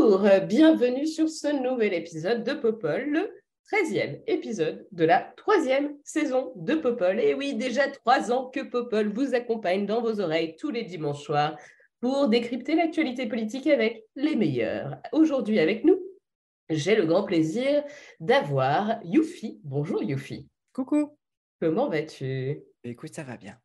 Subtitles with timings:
[0.00, 3.34] Bonjour, bienvenue sur ce nouvel épisode de Popol, le
[3.72, 7.18] 13e épisode de la troisième saison de Popol.
[7.18, 11.24] Et oui, déjà trois ans que Popol vous accompagne dans vos oreilles tous les dimanches
[11.24, 11.58] soirs
[12.00, 14.98] pour décrypter l'actualité politique avec les meilleurs.
[15.10, 15.98] Aujourd'hui avec nous,
[16.70, 17.82] j'ai le grand plaisir
[18.20, 19.60] d'avoir Youfi.
[19.64, 20.48] Bonjour Youfi.
[20.72, 21.18] Coucou.
[21.60, 22.62] Comment vas-tu?
[22.84, 23.58] Écoute, ça va bien.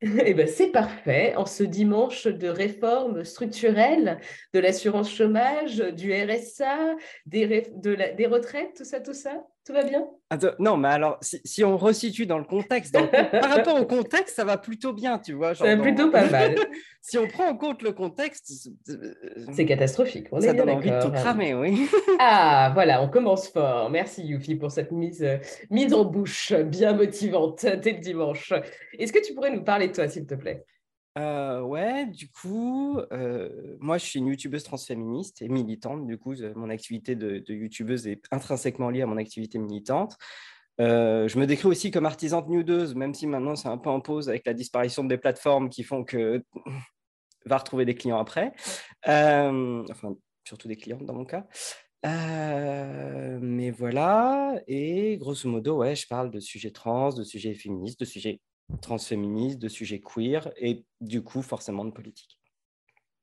[0.00, 1.34] Eh ben, c'est parfait.
[1.36, 4.20] En ce dimanche de réforme structurelle
[4.52, 6.94] de l'assurance chômage, du RSA,
[7.26, 10.06] des, des retraites, tout ça, tout ça, tout va bien?
[10.30, 13.50] Attends, non, mais alors, si, si on resitue dans le contexte, dans le con- par
[13.50, 15.56] rapport au contexte, ça va plutôt bien, tu vois.
[15.56, 16.54] Ça va plutôt pas mal.
[17.00, 18.70] si on prend en compte le contexte,
[19.52, 20.28] C'est catastrophique.
[20.30, 21.88] On ça donne envie de tout cramer, oui.
[22.20, 23.90] Ah, voilà, on commence fort.
[23.90, 25.38] Merci Yufi pour cette mise, euh,
[25.70, 28.52] mise en bouche bien motivante dès le dimanche.
[28.98, 30.64] Est-ce que tu pourrais nous parler de toi, s'il te plaît?
[31.16, 36.06] Euh, ouais, du coup, euh, moi, je suis une youtubeuse transféministe et militante.
[36.06, 40.16] Du coup, mon activité de, youtubeuse est intrinsèquement liée à mon activité militante.
[40.78, 44.00] Euh, je me décris aussi comme artisante nudeuse, même si maintenant c'est un peu en
[44.00, 46.44] pause avec la disparition des plateformes qui font que
[47.46, 48.52] va retrouver des clients après.
[49.08, 50.14] Euh, enfin,
[50.46, 51.46] surtout des clientes dans mon cas.
[53.40, 58.04] Mais voilà, et grosso modo, ouais, je parle de sujets trans, de sujets féministes, de
[58.04, 58.40] sujets
[58.80, 62.38] transféministes, de sujets queer, et du coup, forcément de politique.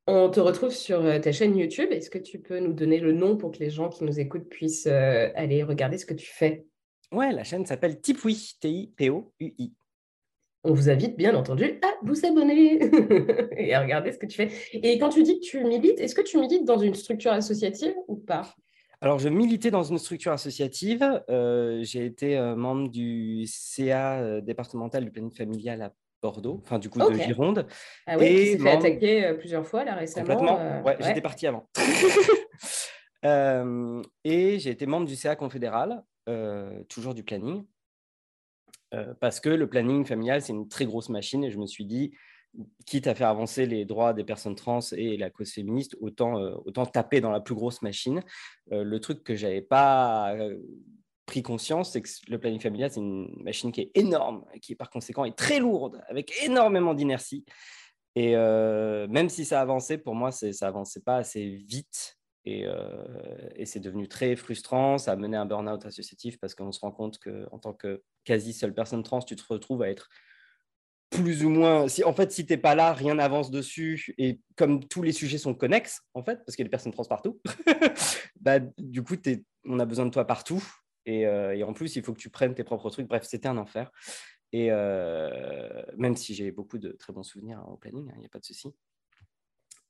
[0.06, 1.90] On te retrouve sur euh, ta chaîne YouTube.
[1.92, 4.50] Est-ce que tu peux nous donner le nom pour que les gens qui nous écoutent
[4.50, 6.66] puissent euh, aller regarder ce que tu fais?
[7.12, 9.74] Ouais, la chaîne s'appelle Tipui, T-I-P-O-U-I.
[10.66, 12.80] On vous invite bien entendu à vous abonner
[13.58, 14.50] et à regarder ce que tu fais.
[14.74, 17.94] Et quand tu dis que tu milites, est-ce que tu milites dans une structure associative
[18.08, 18.54] ou pas?
[19.04, 21.04] Alors, je militais dans une structure associative.
[21.30, 26.80] euh, J'ai été euh, membre du CA euh, départemental du planning familial à Bordeaux, enfin
[26.80, 27.68] du coup de Gironde.
[28.08, 30.26] Ah oui, Et qui s'est fait membre- attaquer euh, plusieurs fois là récemment.
[30.26, 30.56] Complètement.
[30.56, 30.96] ouais, ouais.
[31.02, 31.68] j'étais parti avant.
[34.24, 36.02] Et j'ai été membre du CA confédéral,
[36.88, 37.66] toujours du planning,
[39.20, 42.14] parce que le planning familial, c'est une très grosse machine et je me suis dit,
[42.86, 46.56] quitte à faire avancer les droits des personnes trans et la cause féministe, autant, euh,
[46.66, 48.22] autant taper dans la plus grosse machine.
[48.72, 50.58] Euh, le truc que j'avais pas euh,
[51.26, 54.90] pris conscience, c'est que le planning familial, c'est une machine qui est énorme, qui par
[54.90, 57.46] conséquent est très lourde, avec énormément d'inertie.
[58.16, 62.20] Et même si ça avançait, pour moi, ça avançait pas assez vite.
[62.46, 62.68] Et,
[63.56, 65.00] et c'est devenu très frustrant.
[65.00, 68.04] Ça a mené à un burn-out associatif parce qu'on se rend compte qu'en tant que
[68.24, 70.10] quasi seule personne trans, tu te retrouves à être
[71.14, 71.88] plus ou moins.
[71.88, 74.14] Si, en fait, si tu n'es pas là, rien n'avance dessus.
[74.18, 76.92] Et comme tous les sujets sont connexes, en fait, parce qu'il y a des personnes
[76.92, 77.40] trans partout,
[78.40, 80.64] bah, du coup, t'es- on a besoin de toi partout.
[81.06, 83.08] Et, euh, et en plus, il faut que tu prennes tes propres trucs.
[83.08, 83.92] Bref, c'était un enfer.
[84.52, 88.26] Et euh, même si j'ai beaucoup de très bons souvenirs hein, au planning, il n'y
[88.26, 88.74] a pas de souci.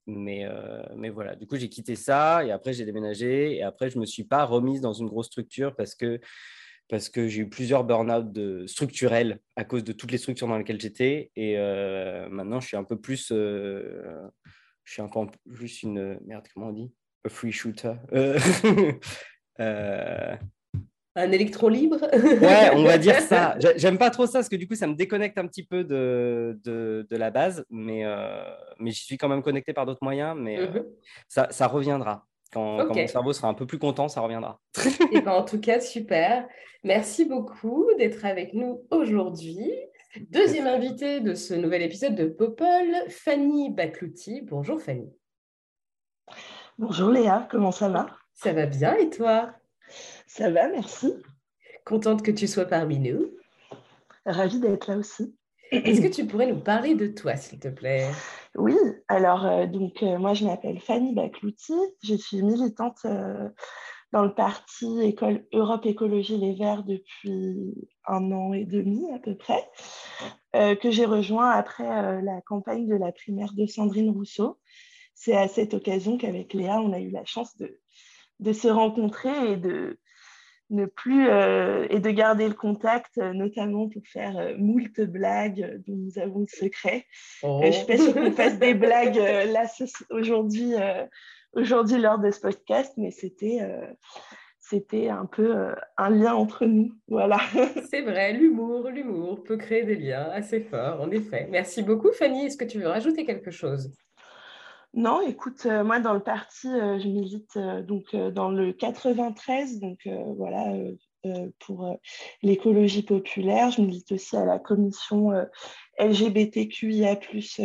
[0.05, 3.55] Mais, euh, mais voilà, du coup, j'ai quitté ça et après, j'ai déménagé.
[3.55, 6.19] Et après, je ne me suis pas remise dans une grosse structure parce que,
[6.89, 10.81] parce que j'ai eu plusieurs burn-out structurels à cause de toutes les structures dans lesquelles
[10.81, 11.31] j'étais.
[11.35, 13.31] Et euh, maintenant, je suis un peu plus.
[13.31, 14.21] euh,
[14.83, 15.21] je suis un peu
[15.53, 16.19] plus une.
[16.25, 16.91] Merde, comment on dit?
[17.25, 17.93] A free shooter.
[18.13, 18.37] Euh,
[21.15, 21.97] Un électron libre?
[22.41, 23.55] Ouais, on va dire ça.
[23.59, 25.83] J'ai- J'aime pas trop ça parce que du coup, ça me déconnecte un petit peu
[25.83, 28.03] de, de, de la base, mais,
[28.79, 30.83] mais j'y suis quand même connecté par d'autres moyens, mais Mhm.
[31.27, 32.25] ça, ça reviendra.
[32.53, 34.59] Quand, mon cerveau sera un peu plus content, ça reviendra.
[35.11, 36.47] Eh ben, en tout cas, super.
[36.83, 39.71] Merci beaucoup d'être avec nous aujourd'hui.
[40.29, 44.41] Deuxième invitée de ce nouvel épisode de Popol, Fanny Baklouti.
[44.41, 45.11] Bonjour Fanny.
[46.77, 48.05] Bonjour Léa, comment ça va?
[48.33, 49.53] Ça va bien et toi?
[50.27, 51.13] Ça va, merci.
[51.85, 53.31] Contente que tu sois parmi nous.
[54.25, 55.35] Ravie d'être là aussi.
[55.73, 58.09] Est-ce que tu pourrais nous parler de toi, s'il te plaît?
[58.55, 58.75] Oui,
[59.07, 61.73] alors euh, donc euh, moi je m'appelle Fanny Baklouti,
[62.03, 63.49] je suis militante euh,
[64.11, 65.15] dans le parti
[65.53, 67.73] Europe Écologie Les Verts depuis
[68.05, 69.67] un an et demi à peu près,
[70.53, 74.59] que j'ai rejoint après la campagne de la primaire de Sandrine Rousseau.
[75.15, 77.57] C'est à cette occasion qu'avec Léa, on a eu la chance
[78.39, 79.97] de se rencontrer et de,
[80.69, 86.39] ne plus et de garder le contact, notamment pour faire moult blagues dont nous avons
[86.39, 87.05] le secret.
[87.41, 89.65] je ne suis pas sûre qu'on fasse des blagues là
[90.09, 90.73] aujourd'hui,
[91.53, 93.59] aujourd'hui lors de ce podcast, mais c'était
[94.63, 96.93] c'était un peu euh, un lien entre nous.
[97.07, 97.37] Voilà.
[97.89, 101.47] C'est vrai, l'humour, l'humour peut créer des liens assez forts, en effet.
[101.51, 102.45] Merci beaucoup, Fanny.
[102.45, 103.91] Est-ce que tu veux rajouter quelque chose?
[104.95, 107.57] Non, écoute, euh, moi dans le parti, euh, je milite
[107.87, 110.07] donc dans le 93, donc
[110.37, 110.65] voilà
[111.59, 111.97] pour
[112.41, 113.71] l'écologie populaire.
[113.71, 115.31] Je milite aussi à la commission
[115.97, 117.15] LGBTQIA+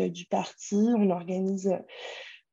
[0.08, 0.76] du parti.
[0.96, 1.70] On organise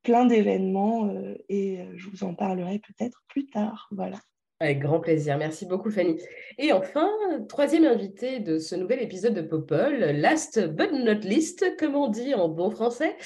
[0.02, 1.10] plein d'événements
[1.48, 3.88] et je vous en parlerai peut-être plus tard.
[3.92, 4.18] Voilà.
[4.58, 5.36] Avec grand plaisir.
[5.36, 6.18] Merci beaucoup, Fanny.
[6.56, 7.08] Et enfin,
[7.48, 12.32] troisième invité de ce nouvel épisode de Popol, last but not least, comme on dit
[12.34, 13.16] en bon français,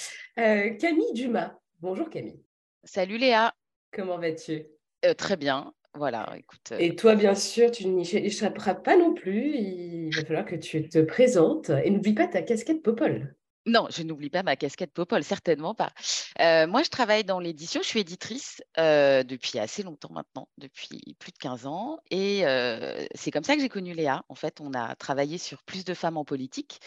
[0.40, 1.54] euh, Camille Dumas.
[1.78, 2.42] Bonjour, Camille.
[2.82, 3.54] Salut, Léa.
[3.92, 4.64] Comment vas-tu?
[5.04, 5.72] Euh, Très bien.
[5.94, 6.72] Voilà, écoute.
[6.72, 9.54] Euh, Et toi, bien sûr, tu n'y échapperas pas non plus.
[9.56, 11.70] Il va falloir que tu te présentes.
[11.84, 13.36] Et n'oublie pas ta casquette Popol.
[13.66, 15.92] Non, je n'oublie pas ma casquette Popol, certainement pas.
[16.40, 21.14] Euh, moi, je travaille dans l'édition, je suis éditrice euh, depuis assez longtemps maintenant, depuis
[21.18, 21.98] plus de 15 ans.
[22.10, 24.24] Et euh, c'est comme ça que j'ai connu Léa.
[24.30, 26.80] En fait, on a travaillé sur Plus de femmes en politique,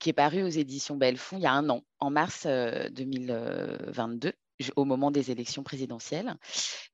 [0.00, 4.32] qui est paru aux éditions Bellefond il y a un an, en mars 2022
[4.74, 6.34] au moment des élections présidentielles.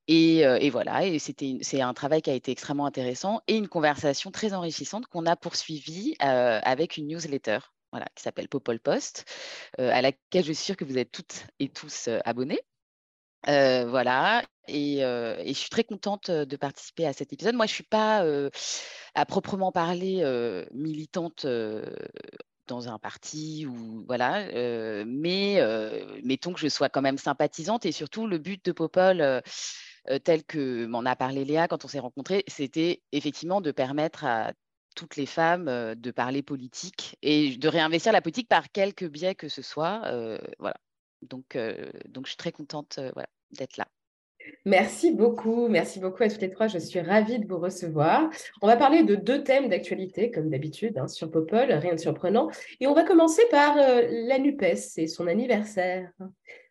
[0.06, 5.06] Et, voilà, c'est un travail qui a été extrêmement intéressant et une conversation très enrichissante
[5.06, 7.60] qu'on a poursuivie avec une newsletter
[7.94, 9.24] voilà, qui s'appelle Popol Post,
[9.78, 12.60] euh, à laquelle je suis sûre que vous êtes toutes et tous euh, abonnés.
[13.46, 17.54] Euh, voilà, et, je suis très contente de participer à cet épisode.
[17.54, 18.26] Moi, je ne suis pas
[19.14, 20.24] à proprement parler
[20.72, 21.46] militante
[22.66, 25.60] dans un parti ou voilà, mais
[26.24, 29.42] mettons que je sois quand même sympathisante et surtout le but de Popol.
[30.24, 34.54] tel que m'en a parlé Léa quand on s'est rencontrés, c'était effectivement de permettre à
[34.94, 39.48] toutes les femmes de parler politique et de réinvestir la politique par quelque biais que
[39.48, 40.02] ce soit.
[40.58, 40.76] voilà.
[41.22, 41.56] Donc,
[42.08, 43.00] donc, je suis très contente
[43.50, 43.86] d'être là.
[44.64, 46.68] Merci beaucoup, merci beaucoup à toutes les trois.
[46.68, 48.30] Je suis ravie de vous recevoir.
[48.62, 52.50] On va parler de deux thèmes d'actualité, comme d'habitude, hein, sur Popol, rien de surprenant.
[52.80, 56.10] Et on va commencer par la NUPES et son anniversaire.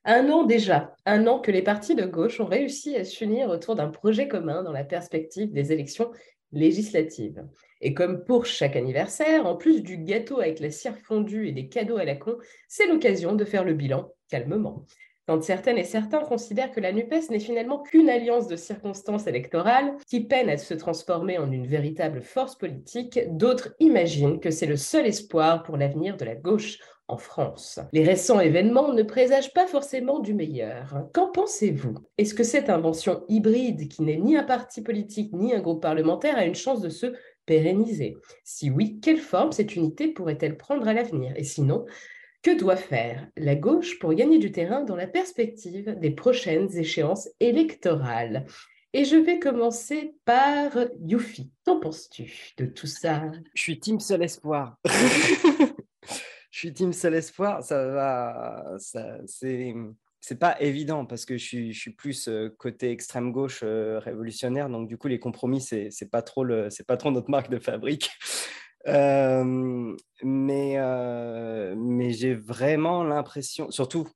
[0.05, 3.75] Un an déjà, un an que les partis de gauche ont réussi à s'unir autour
[3.75, 6.11] d'un projet commun dans la perspective des élections
[6.53, 7.45] législatives.
[7.81, 11.67] Et comme pour chaque anniversaire, en plus du gâteau avec la cire fondue et des
[11.67, 14.85] cadeaux à la con, c'est l'occasion de faire le bilan calmement.
[15.27, 19.93] Quand certaines et certains considèrent que la NUPES n'est finalement qu'une alliance de circonstances électorales
[20.05, 24.75] qui peine à se transformer en une véritable force politique, d'autres imaginent que c'est le
[24.75, 26.77] seul espoir pour l'avenir de la gauche
[27.13, 27.79] en France.
[27.91, 31.07] Les récents événements ne présagent pas forcément du meilleur.
[31.13, 31.93] Qu'en pensez-vous?
[32.17, 36.37] Est-ce que cette invention hybride, qui n'est ni un parti politique ni un groupe parlementaire,
[36.37, 37.13] a une chance de se
[37.45, 38.17] pérenniser?
[38.43, 41.33] Si oui, quelle forme cette unité pourrait-elle prendre à l'avenir?
[41.35, 41.85] Et sinon,
[42.41, 47.29] que doit faire la gauche pour gagner du terrain dans la perspective des prochaines échéances
[47.39, 48.47] électorales?
[48.95, 50.71] Et je vais commencer par
[51.03, 51.51] Youfi.
[51.63, 53.23] Qu'en penses-tu de tout ça?
[53.53, 54.77] Je suis team seul espoir.
[56.67, 57.63] suis team seul espoir.
[57.63, 58.75] Ça va.
[58.79, 63.59] Ça, c'est pas évident parce que je suis, je suis plus euh, côté extrême gauche
[63.63, 66.45] euh, révolutionnaire, donc du coup les compromis c'est c'est pas trop
[66.87, 68.11] pas trop notre marque de fabrique.
[68.85, 70.77] Euh, mais
[71.77, 74.09] mais j'ai vraiment l'impression, surtout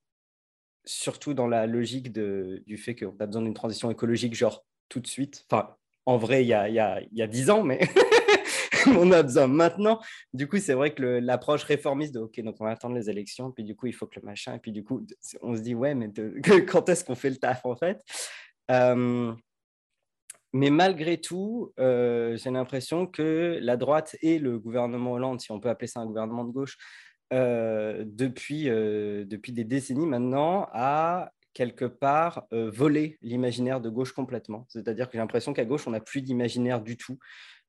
[0.83, 4.99] surtout dans la logique de, du fait qu'on a besoin d'une transition écologique genre tout
[4.99, 5.45] de suite.
[5.49, 6.75] Enfin, en vrai il y a il
[7.13, 7.79] y a dix ans, mais
[8.99, 9.99] on a besoin maintenant.
[10.33, 13.51] Du coup, c'est vrai que l'approche réformiste de OK, donc on va attendre les élections,
[13.51, 15.05] puis du coup, il faut que le machin, et puis du coup,
[15.41, 16.11] on se dit ouais, mais
[16.67, 18.01] quand est-ce qu'on fait le taf en fait?
[18.71, 19.33] Euh,
[20.53, 25.59] mais malgré tout, euh, j'ai l'impression que la droite et le gouvernement Hollande, si on
[25.59, 26.77] peut appeler ça un gouvernement de gauche,
[27.33, 34.67] euh, depuis, depuis des décennies maintenant, a quelque part volé l'imaginaire de gauche complètement.
[34.69, 37.17] C'est-à-dire que j'ai l'impression qu'à gauche, on n'a plus d'imaginaire du tout.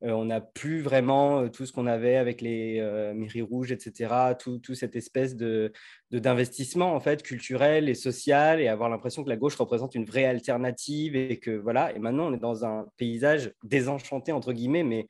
[0.04, 3.72] Euh, on n'a plus vraiment euh, tout ce qu'on avait avec les euh, mairies rouges,
[3.72, 4.34] etc.
[4.38, 5.72] Tout, cette espèce de,
[6.12, 10.24] d'investissement en fait culturel et social et avoir l'impression que la gauche représente une vraie
[10.24, 11.94] alternative et que voilà.
[11.96, 15.08] Et maintenant, on est dans un paysage désenchanté entre guillemets, mais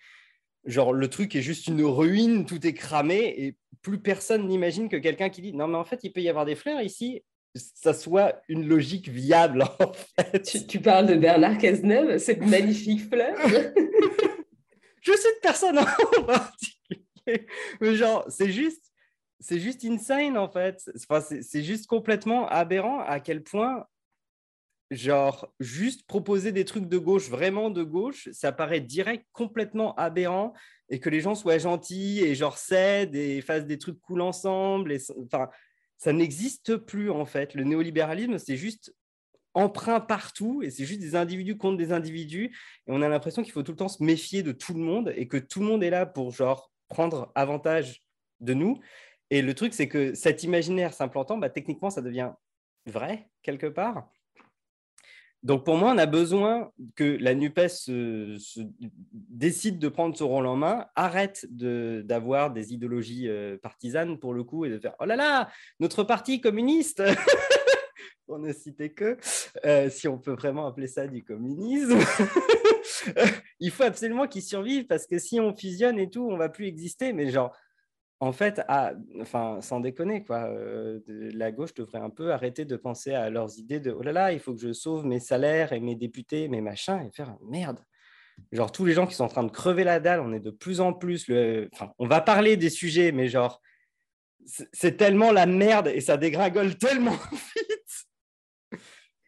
[0.64, 4.96] genre le truc est juste une ruine, tout est cramé et plus personne n'imagine que
[4.96, 7.22] quelqu'un qui dit non mais en fait il peut y avoir des fleurs ici
[7.54, 10.42] ça soit une logique viable en fait.
[10.42, 13.36] Tu, tu parles de Bernard Cazeneuve, cette magnifique fleur?
[15.00, 15.84] Je cite personne en
[16.26, 17.46] particulier.
[17.80, 18.92] Mais genre, c'est juste,
[19.40, 20.90] c'est juste insane en fait.
[21.40, 23.86] c'est juste complètement aberrant à quel point
[24.90, 30.54] genre, juste proposer des trucs de gauche, vraiment de gauche, ça paraît direct complètement aberrant
[30.88, 34.92] et que les gens soient gentils et genre cèdent et fassent des trucs cool ensemble.
[34.92, 35.48] Et, enfin,
[35.98, 37.54] ça n'existe plus en fait.
[37.54, 38.94] Le néolibéralisme, c'est juste
[39.54, 42.56] emprunt partout et c'est juste des individus contre des individus.
[42.86, 45.12] Et on a l'impression qu'il faut tout le temps se méfier de tout le monde
[45.16, 48.02] et que tout le monde est là pour genre prendre avantage
[48.40, 48.78] de nous.
[49.30, 52.32] Et le truc, c'est que cet imaginaire s'implantant, bah, techniquement, ça devient
[52.86, 54.08] vrai quelque part.
[55.42, 57.90] Donc pour moi, on a besoin que la NUPES
[59.12, 64.42] décide de prendre ce rôle en main, arrête d'avoir des idéologies euh, partisanes pour le
[64.42, 67.00] coup et de faire⁇ Oh là là, notre parti communiste!⁇
[68.26, 69.16] pour ne citer que,
[69.64, 71.98] euh, si on peut vraiment appeler ça du communisme.
[73.60, 76.66] Il faut absolument qu'ils survivent parce que si on fusionne et tout, on va plus
[76.66, 77.14] exister.
[77.14, 77.56] Mais genre,
[78.20, 78.60] en fait,
[79.20, 83.58] enfin, sans déconner, quoi, euh, la gauche devrait un peu arrêter de penser à leurs
[83.58, 86.48] idées de oh là là, il faut que je sauve mes salaires et mes députés,
[86.48, 87.78] mes machins, et faire merde.
[88.50, 90.50] Genre, tous les gens qui sont en train de crever la dalle, on est de
[90.50, 91.28] plus en plus.
[91.28, 91.68] Le...
[91.72, 93.62] Enfin, on va parler des sujets, mais genre,
[94.72, 98.06] c'est tellement la merde et ça dégringole tellement vite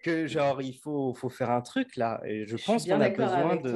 [0.02, 2.20] que, genre, il faut, faut faire un truc là.
[2.24, 3.72] Et je, pense qu'on a besoin de.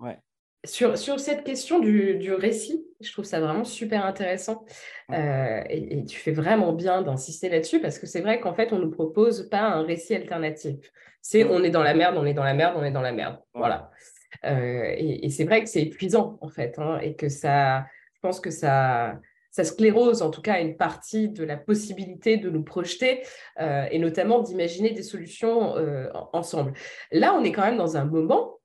[0.00, 0.18] ouais.
[0.64, 4.66] Sur, sur, cette question du, du, récit, je trouve ça vraiment super intéressant
[5.10, 8.76] euh, et, tu fais vraiment bien d'insister là-dessus parce que c'est vrai qu'en fait, on
[8.76, 10.92] ne nous propose pas un récit alternatif.
[11.22, 13.12] C'est on est dans la merde, on est dans la merde, on est dans la
[13.12, 13.38] merde.
[13.54, 13.90] Voilà.
[14.44, 18.38] Euh, et, c'est vrai que c'est épuisant en fait hein, et que ça, je pense
[18.38, 19.18] que ça,
[19.50, 23.22] ça sclérose en tout cas une partie de la possibilité de nous projeter
[23.60, 25.74] euh, et notamment d'imaginer des solutions
[26.34, 26.74] ensemble.
[27.12, 28.59] Là, on est quand même dans un moment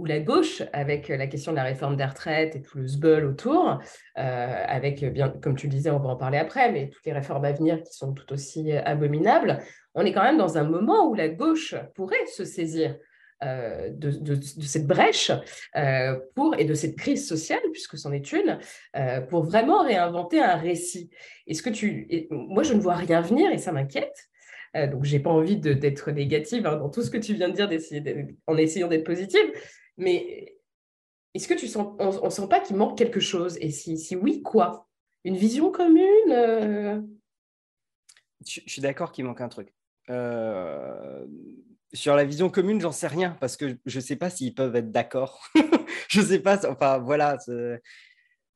[0.00, 3.26] ou la gauche, avec la question de la réforme des retraites et tout le sbeul
[3.26, 3.78] autour,
[4.18, 7.12] euh, avec, bien, comme tu le disais, on va en parler après, mais toutes les
[7.12, 9.58] réformes à venir qui sont tout aussi abominables,
[9.94, 12.96] on est quand même dans un moment où la gauche pourrait se saisir
[13.42, 15.32] euh, de, cette brèche
[15.76, 18.58] euh, pour, et de cette crise sociale, puisque c'en est une,
[19.28, 21.10] pour vraiment réinventer un récit.
[21.46, 22.08] Est-ce que tu...
[22.30, 24.16] moi, je ne vois rien venir et ça m'inquiète.
[24.74, 27.54] donc, je n'ai pas envie d'être négative hein, dans tout ce que tu viens de
[27.54, 27.68] dire
[28.46, 29.52] en essayant d'être positive.
[30.00, 30.58] Mais
[31.34, 33.56] est-ce que tu sens, on ne sent pas qu'il manque quelque chose?
[33.60, 34.88] Et si, si oui, quoi?
[35.24, 37.00] Une vision commune euh?
[38.46, 39.74] je, suis d'accord qu'il manque un truc.
[40.08, 41.26] Euh,
[41.92, 44.74] sur la vision commune, j'en sais rien parce que je ne sais pas s'ils peuvent
[44.76, 45.46] être d'accord.
[46.08, 46.66] je ne sais pas.
[46.68, 47.36] Enfin, voilà.
[47.46, 47.78] Je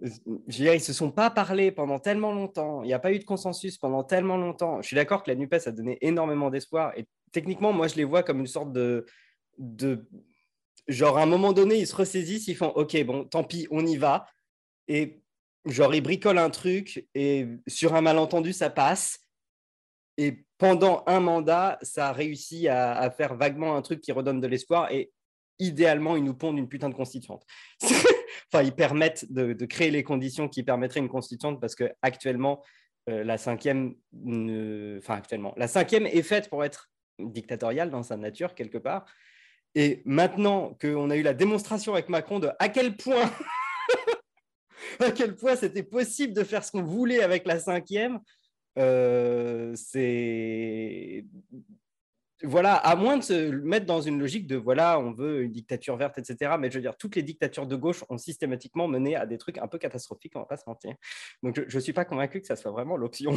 [0.00, 2.82] veux dire, ils se sont pas parlé pendant tellement longtemps.
[2.82, 4.80] Il n'y a pas eu de consensus pendant tellement longtemps.
[4.82, 6.96] Je suis d'accord que la NUPES a donné énormément d'espoir.
[6.96, 9.04] Et techniquement, moi, je les vois comme une sorte de,
[9.58, 10.08] de
[10.88, 13.84] genre à un moment donné, ils se ressaisissent, ils font OK, bon, tant pis, on
[13.86, 14.26] y va.
[14.88, 15.22] Et
[15.64, 19.20] genre, ils bricolent un truc et sur un malentendu, ça passe.
[20.16, 24.46] Et pendant un mandat, ça a réussi à, faire vaguement un truc qui redonne de
[24.46, 24.90] l'espoir.
[24.92, 25.12] Et
[25.58, 27.44] idéalement, ils nous pondent une putain de constituante.
[27.82, 32.62] enfin, ils permettent de, créer les conditions qui permettraient une constituante parce que actuellement,
[33.10, 33.96] euh, la cinquième,
[34.98, 39.06] enfin actuellement, la cinquième est faite pour être dictatoriale dans sa nature quelque part.
[39.74, 43.30] Et maintenant qu'on a eu la démonstration avec Macron de à quel point,
[45.38, 48.20] point c'était possible de faire ce qu'on voulait avec la cinquième,
[48.78, 51.24] euh, c'est
[52.44, 55.96] voilà, à moins de se mettre dans une logique de voilà, on veut une dictature
[55.96, 56.52] verte, etc.
[56.58, 59.58] Mais je veux dire, toutes les dictatures de gauche ont systématiquement mené à des trucs
[59.58, 60.94] un peu catastrophiques, on va pas se mentir.
[61.42, 63.32] Donc, je ne suis pas convaincu que ça soit vraiment l'option.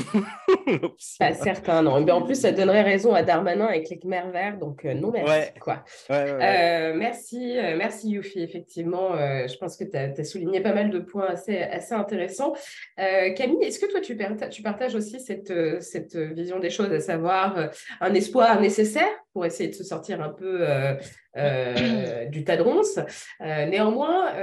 [1.20, 2.02] pas certain, non.
[2.02, 5.12] Mais en plus, ça donnerait raison à Darmanin avec les Khmer verts, donc euh, non,
[5.12, 5.52] merci.
[5.60, 5.84] Quoi.
[6.12, 8.42] Euh, merci, euh, merci Yufi.
[8.42, 12.54] Effectivement, je pense que tu as, souligné pas mal de points assez, assez intéressants.
[12.98, 14.18] Camille, est-ce que toi, tu,
[14.52, 17.70] tu partages aussi cette, cette vision des choses, à savoir
[18.02, 18.97] un espoir nécessaire
[19.34, 20.96] pour essayer de se sortir un peu euh,
[21.38, 22.98] euh, du tas de ronces.
[23.42, 24.34] Euh, néanmoins,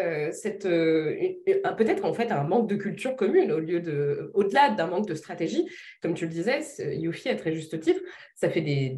[1.76, 5.14] peut-être en fait un manque de culture commune au lieu de, au-delà d'un manque de
[5.14, 5.68] stratégie.
[6.00, 8.00] Comme tu le disais, Yufi a très juste titre.
[8.36, 8.96] Ça fait des,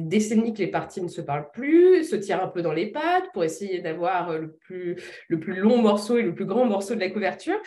[0.00, 3.32] décennies que les partis ne se parlent plus, se tirent un peu dans les pattes
[3.32, 4.96] pour essayer d'avoir le plus,
[5.28, 7.58] long morceau et le plus grand morceau de la couverture.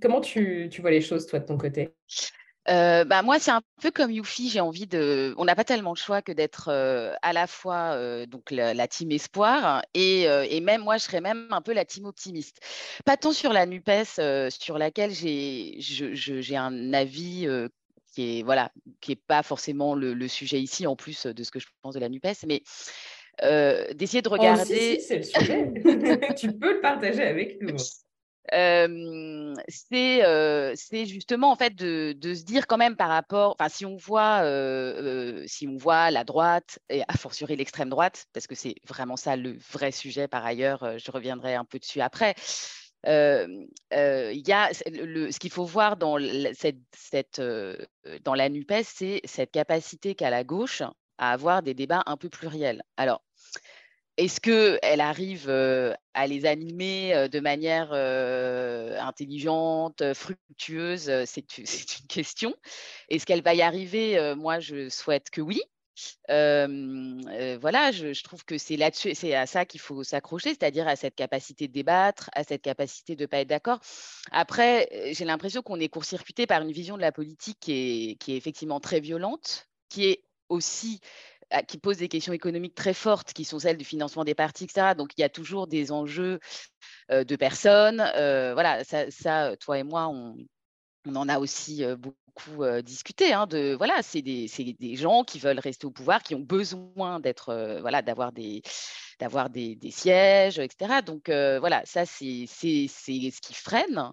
[0.00, 1.90] comment tu vois les choses, toi, de ton côté?
[2.68, 5.34] Euh, bah, moi, c'est un peu comme Yufi, j'ai envie de.
[5.38, 8.86] On n'a pas tellement le choix que d'être euh, à la fois euh, donc la,
[8.86, 12.60] team espoir et, et, même moi, je serais même un peu la team optimiste.
[13.04, 17.48] Pas tant sur la NUPES, sur laquelle j'ai un avis
[18.12, 21.60] qui est voilà, qui est pas forcément le, sujet ici, en plus de ce que
[21.60, 22.62] je pense de la NUPES, mais
[23.94, 25.00] d'essayer de oh, regarder.
[25.00, 25.72] c'est le sujet.
[26.36, 27.76] tu peux le partager avec nous.
[28.52, 29.56] C'est
[31.06, 34.42] justement en fait de, se dire quand même par rapport, enfin si on voit,
[35.46, 39.36] si on voit la droite et a fortiori l'extrême droite, parce que c'est vraiment ça
[39.36, 42.34] le vrai sujet par ailleurs, je reviendrai un peu dessus après.
[43.04, 46.18] Le, ce qu'il faut voir dans,
[46.54, 47.40] cette, cette
[48.24, 50.82] dans la NUPES, c'est cette capacité qu'a la gauche
[51.18, 52.82] à avoir des débats un peu pluriels.
[52.96, 53.22] Alors,
[54.20, 57.94] est-ce qu'elle arrive à les animer de manière
[59.02, 62.54] intelligente, fructueuse C'est une question.
[63.08, 64.34] Est-ce qu'elle va y arriver?
[64.36, 65.62] Moi, je souhaite que oui.
[66.28, 71.14] voilà, je, trouve que c'est là-dessus, c'est à ça qu'il faut s'accrocher, c'est-à-dire à cette
[71.14, 73.80] capacité de débattre, à cette capacité de ne pas être d'accord.
[74.32, 78.80] Après, j'ai l'impression qu'on est court-circuité par une vision de la politique qui est effectivement
[78.80, 81.00] très violente, qui est aussi
[81.66, 84.94] qui pose des questions économiques très fortes, qui sont celles du financement des partis, etc.
[84.94, 86.40] Donc, il y a toujours des enjeux
[87.10, 87.96] de personnes.
[88.54, 90.36] voilà, ça, toi et moi, on,
[91.14, 91.84] en a aussi
[92.48, 92.64] beaucoup.
[92.64, 94.48] Hein, de, voilà, c'est des,
[94.96, 98.62] gens qui veulent rester au pouvoir, qui ont besoin d'être, voilà, d'avoir des
[99.18, 101.02] d'avoir des, sièges, etc.
[101.04, 104.12] Donc voilà, ça c'est ce qui freine.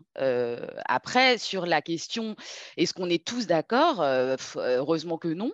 [0.86, 2.36] après, sur la question,
[2.76, 5.52] est-ce qu'on est tous d'accord Heureusement que non.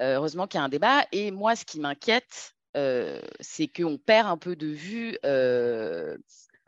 [0.00, 1.04] heureusement qu'il y a un débat.
[1.12, 5.18] Et moi, ce qui m'inquiète, c'est qu'on perd un peu de vue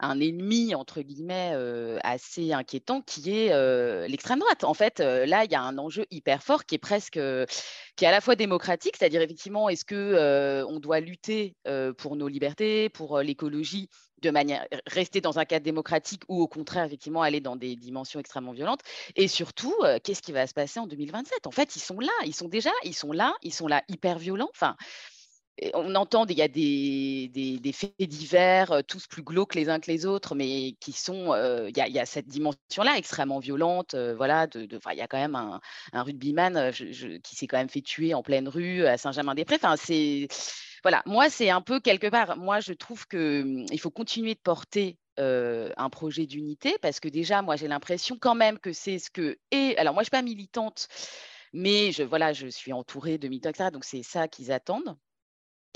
[0.00, 1.54] un ennemi, entre guillemets,
[2.02, 4.64] assez inquiétant, qui est l'extrême droite.
[4.64, 7.20] En fait, là, il y a un enjeu hyper fort qui est presque,
[7.96, 11.56] qui est à la fois démocratique, c'est-à-dire effectivement, est-ce que on doit lutter
[11.98, 13.88] pour nos libertés, pour l'écologie,
[14.22, 18.18] de manière rester dans un cadre démocratique ou au contraire effectivement aller dans des dimensions
[18.18, 18.80] extrêmement violentes?
[19.14, 22.34] Et surtout qu'est-ce qui va se passer en 2027 en fait ils sont là ils
[22.34, 24.50] sont déjà ils sont là ils sont là hyper violents.
[24.50, 24.76] Enfin
[25.74, 29.90] on entend, il y a des, faits divers, euh, tous plus glauques les uns que
[29.90, 33.94] les autres, mais qui sont, euh, il, y a, cette dimension-là extrêmement violente.
[33.94, 35.60] Euh, voilà, de, il y a quand même un,
[35.92, 36.72] rugbyman
[37.22, 39.56] qui s'est quand même fait tuer en pleine rue à Saint-Germain-des-Prés.
[39.56, 40.28] Enfin, c'est,
[40.82, 44.40] voilà, moi, c'est un peu quelque part, moi, je trouve qu'il hum, faut continuer de
[44.40, 49.10] porter un projet d'unité parce que déjà, moi, j'ai l'impression quand même que c'est ce
[49.10, 49.36] que.
[49.50, 50.86] Et alors, moi, je ne suis pas militante,
[51.52, 53.70] mais je, voilà, je suis entourée de militants, etc.
[53.72, 54.96] Donc, c'est ça qu'ils attendent.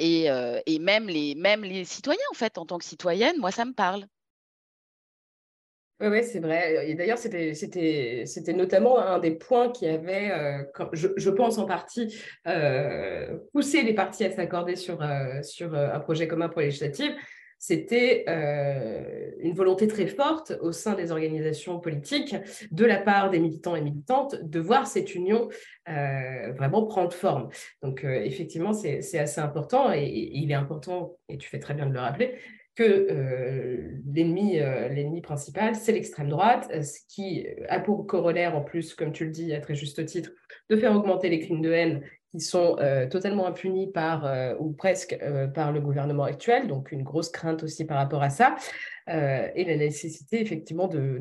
[0.04, 3.72] Et, même, les, même les citoyens, en fait, en tant que citoyenne, moi, ça me
[3.72, 4.06] parle.
[6.00, 6.90] Oui, ouais, c'est vrai.
[6.90, 10.32] Et d'ailleurs, c'était, notamment un des points qui avait,
[10.92, 12.16] je, je, pense en partie,
[13.52, 14.98] poussé les partis à s'accorder sur,
[15.42, 17.14] sur un projet commun pour les législatives
[17.62, 22.34] c'était euh, une volonté très forte au sein des organisations politiques,
[22.72, 25.48] de la part des militants et militantes, de voir cette union
[25.88, 27.50] euh, vraiment prendre forme.
[27.80, 31.86] Donc, euh, effectivement, c'est assez important et, il est important, et tu fais très bien
[31.86, 32.34] de le rappeler,
[32.74, 33.06] que
[34.12, 39.26] l'ennemi, l'ennemi principal, c'est l'extrême droite, ce qui a pour corollaire, en plus, comme tu
[39.26, 40.32] le dis à très juste titre,
[40.68, 44.72] de faire augmenter les crimes de haine qui sont euh, totalement impunis par, euh, ou
[44.72, 48.56] presque euh, par le gouvernement actuel, donc une grosse crainte aussi par rapport à ça,
[49.08, 51.18] et la nécessité effectivement de,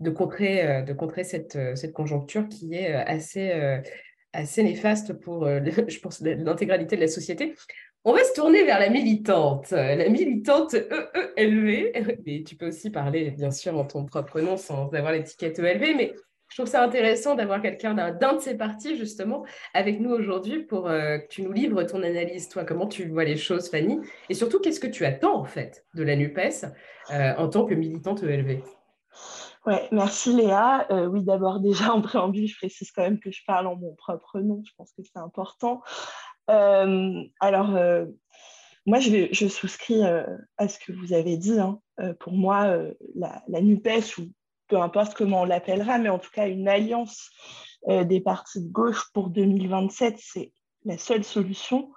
[0.00, 3.52] de, contrer, de contrer cette, cette conjoncture qui est assez,
[4.32, 5.46] assez néfaste pour,
[5.88, 7.54] je pense, l'intégralité de la société.
[8.04, 10.74] On va se tourner vers la militante, la militante
[11.36, 15.58] EELV, mais tu peux aussi parler bien sûr en ton propre nom sans avoir l'étiquette
[15.58, 16.14] ELV, mais
[16.54, 20.86] je trouve ça intéressant d'avoir quelqu'un d'un de ces partis, justement, avec nous aujourd'hui pour
[20.86, 24.34] euh, que tu nous livres ton analyse, toi, comment tu vois les choses, Fanny, et
[24.34, 26.66] surtout, qu'est-ce que tu attends, en fait, de la NUPES
[27.10, 28.62] euh, en tant que militante ELV
[29.66, 30.86] Ouais, merci Léa.
[30.92, 33.92] Euh, oui, d'abord, déjà en préambule, je précise quand même que je parle en mon
[33.96, 35.82] propre nom, je pense que c'est important.
[36.46, 37.76] alors,
[38.86, 41.58] moi, je, je souscris à ce que vous avez dit.
[41.58, 41.80] Hein.
[42.20, 42.78] pour moi,
[43.16, 44.28] la, la, NUPES, ou
[44.74, 47.30] peu importe comment on l'appellera, mais en tout cas une alliance
[47.86, 50.52] euh, des partis de gauche pour 2027, c'est
[50.84, 51.92] la seule solution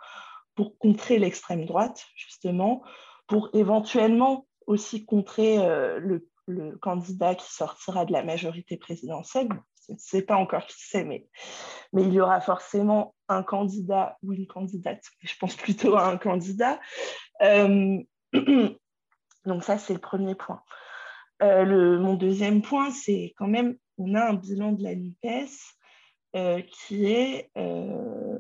[0.53, 2.83] pour contrer l'extrême droite, justement,
[3.25, 6.29] pour éventuellement aussi contrer euh, le,
[6.79, 9.49] candidat qui sortira de la majorité présidentielle.
[9.87, 11.27] Je ne sais pas encore qui c'est, mais,
[11.93, 16.79] il y aura forcément un candidat ou une candidate, je pense plutôt à un candidat.
[17.41, 17.97] Euh,
[19.45, 20.61] donc ça, c'est le premier point.
[21.43, 25.49] Euh, mon deuxième point, c'est quand même, on a un bilan de la NUPES
[26.35, 28.37] euh, qui est euh,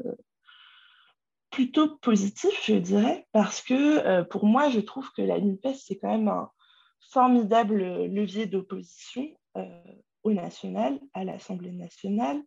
[1.51, 6.11] plutôt positif, je dirais, parce que pour moi, je trouve que la NUPES, c'est quand
[6.11, 6.49] même un
[7.11, 9.27] formidable levier d'opposition
[10.23, 12.41] au national, à l'Assemblée nationale.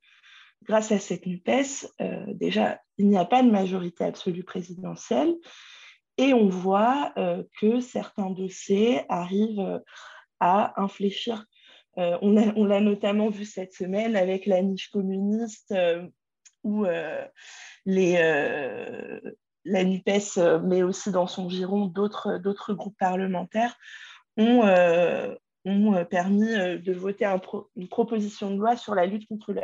[0.65, 1.89] Grâce à cette NUPES,
[2.35, 5.35] déjà, il n'y a pas de majorité absolue présidentielle
[6.19, 7.15] et on voit
[7.61, 9.81] que certains dossiers arrivent
[10.41, 11.47] à infléchir.
[11.97, 15.75] on l'a notamment vu cette semaine avec la niche communiste
[16.65, 16.85] où
[17.87, 18.13] les,
[19.65, 23.77] la NUPES, mais aussi dans son giron d'autres groupes parlementaires,
[24.37, 24.63] ont,
[25.65, 27.27] ont permis de voter
[27.77, 29.61] une proposition de loi sur la lutte contre le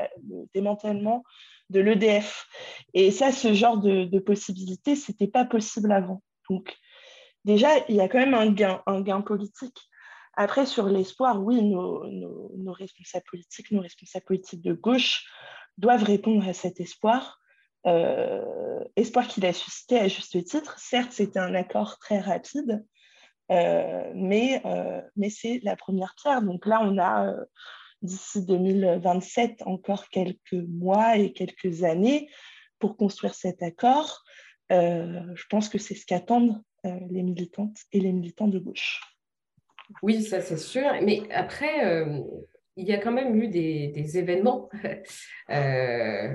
[0.55, 1.25] démantèlement
[1.71, 2.47] de l'EDF.
[2.95, 6.23] Et ça, ce genre de, de possibilité, ce n'était pas possible avant.
[6.49, 6.77] Donc,
[7.45, 9.79] déjà, il y a quand même un gain, un gain politique.
[10.37, 15.25] Après, sur l'espoir, oui, nos, responsables politiques, nos responsables politiques de gauche
[15.79, 17.41] doivent répondre à cet espoir.
[17.87, 20.79] Euh, espoir qu'il a suscité à juste titre.
[20.79, 22.85] Certes, c'était un accord très rapide,
[23.51, 26.43] euh, euh, mais c'est la première pierre.
[26.43, 27.35] Donc là, on a
[28.03, 32.29] d'ici 2027 encore quelques mois et quelques années
[32.79, 34.23] pour construire cet accord.
[34.69, 39.16] je pense que c'est ce qu'attendent les militantes et les militants de gauche.
[40.03, 40.91] Oui, ça c'est sûr.
[41.03, 42.05] Mais après,
[42.77, 44.69] il y a quand même eu des, événements,
[45.51, 46.35] euh,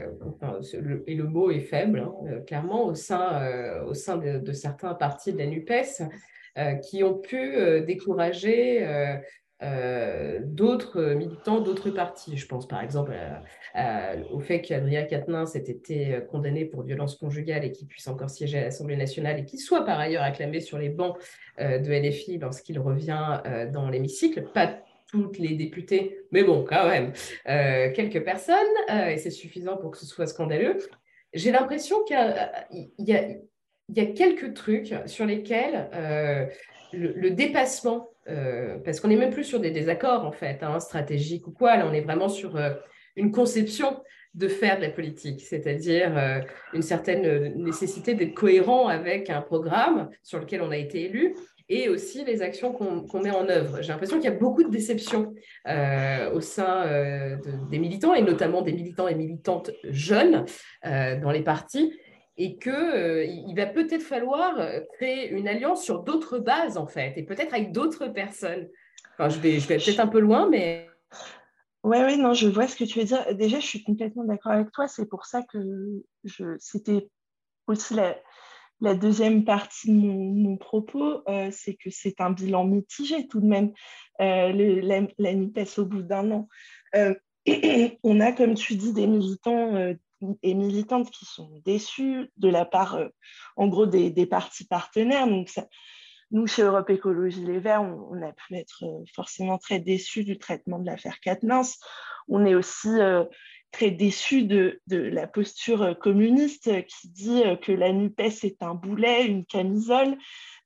[1.07, 4.95] et le mot est faible, hein, euh, clairement, au sein, euh, au sein de, certains
[4.95, 6.03] partis de la NUPES,
[6.83, 8.85] qui ont pu décourager
[9.61, 12.35] d'autres militants d'autres partis.
[12.37, 13.13] Je pense par exemple
[14.31, 18.59] au fait qu'Adria Quatennens ait été condamné pour violence conjugale et qu'il puisse encore siéger
[18.59, 21.17] à l'Assemblée nationale et qu'il soit par ailleurs acclamé sur les bancs
[21.59, 24.43] de LFI lorsqu'il revient dans l'hémicycle.
[24.53, 27.11] Pas toutes les députés, mais bon, quand même,
[27.49, 28.55] euh, quelques personnes,
[28.89, 30.77] euh, et c'est suffisant pour que ce soit scandaleux.
[31.33, 32.17] J'ai l'impression qu'il
[32.97, 33.25] y, a,
[33.93, 36.45] quelques trucs sur lesquels euh,
[36.93, 38.09] le, dépassement,
[38.83, 41.87] parce qu'on n'est même plus sur des désaccords, en fait, hein, stratégiques ou quoi, là,
[41.89, 42.59] on est vraiment sur
[43.15, 44.01] une conception
[44.33, 50.39] de faire de la politique, c'est-à-dire une certaine nécessité d'être cohérent avec un programme sur
[50.39, 51.35] lequel on a été élu
[51.71, 53.81] et aussi les actions qu'on met en œuvre.
[53.81, 55.33] J'ai l'impression qu'il y a beaucoup de déceptions
[55.69, 57.37] euh, au sein euh,
[57.69, 60.45] des militants, et notamment des militants et militantes jeunes
[60.85, 61.97] euh, dans les partis,
[62.43, 64.55] et qu'il va peut-être falloir
[64.93, 68.67] créer une alliance sur d'autres bases, en fait, et peut-être avec d'autres personnes.
[69.13, 70.87] Enfin, je vais, je vais peut-être un peu loin, mais...
[71.83, 73.35] Oui, oui, non, je vois ce que tu veux dire.
[73.35, 74.87] Déjà, je suis complètement d'accord avec toi.
[74.87, 76.03] C'est pour ça que
[76.59, 77.07] c'était
[77.67, 83.39] aussi la, deuxième partie de mon, propos, euh, c'est que c'est un bilan mitigé tout
[83.39, 83.71] de même,
[84.19, 84.51] euh,
[84.81, 86.47] la, la, NUPES au bout d'un an.
[86.95, 87.13] Euh,
[88.03, 89.93] on a, comme tu dis, des militants
[90.43, 92.99] et militantes qui sont déçus de la part,
[93.55, 95.27] en gros, des, des, partis partenaires.
[95.27, 95.49] Donc,
[96.31, 100.79] nous, chez Europe Écologie Les Verts, on, a pu être forcément très déçus du traitement
[100.79, 101.61] de l'affaire Katnins.
[102.27, 102.89] On est aussi
[103.71, 109.45] très déçu de, la posture communiste qui dit que la NUPES est un boulet, une
[109.45, 110.17] camisole.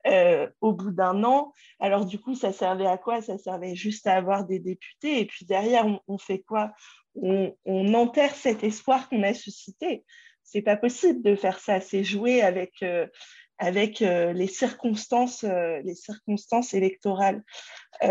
[0.08, 1.52] Euh, au bout d'un an.
[1.80, 3.24] Alors du coup, ça servait à quoi?
[3.24, 5.20] Ça servait juste à avoir des députés.
[5.20, 6.74] Et puis derrière, on, fait quoi?
[7.16, 7.56] On,
[7.96, 10.06] enterre cet espoir qu'on a suscité.
[10.44, 11.82] C'est pas possible de faire ça.
[11.82, 13.08] C'est jouer avec, euh,
[13.64, 15.44] euh, les circonstances
[16.74, 17.44] électorales.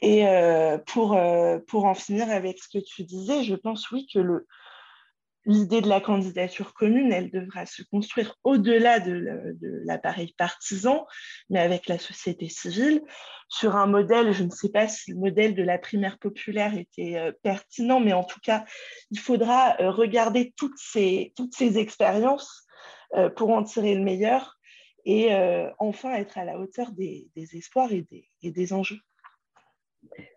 [0.00, 4.06] Et euh, pour, euh, pour en finir avec ce que tu disais, je pense oui
[4.12, 4.46] que le,
[5.44, 11.06] l'idée de la candidature commune, elle devra se construire au-delà de, l'appareil partisan,
[11.50, 13.02] mais avec la société civile,
[13.48, 17.16] sur un modèle, je ne sais pas si le modèle de la primaire populaire était
[17.16, 18.64] euh, pertinent, mais en tout cas,
[19.10, 22.66] il faudra regarder toutes ces, toutes ces expériences
[23.36, 24.58] pour en tirer le meilleur
[25.06, 25.30] et
[25.78, 29.00] enfin être à la hauteur des, espoirs et des, et des enjeux.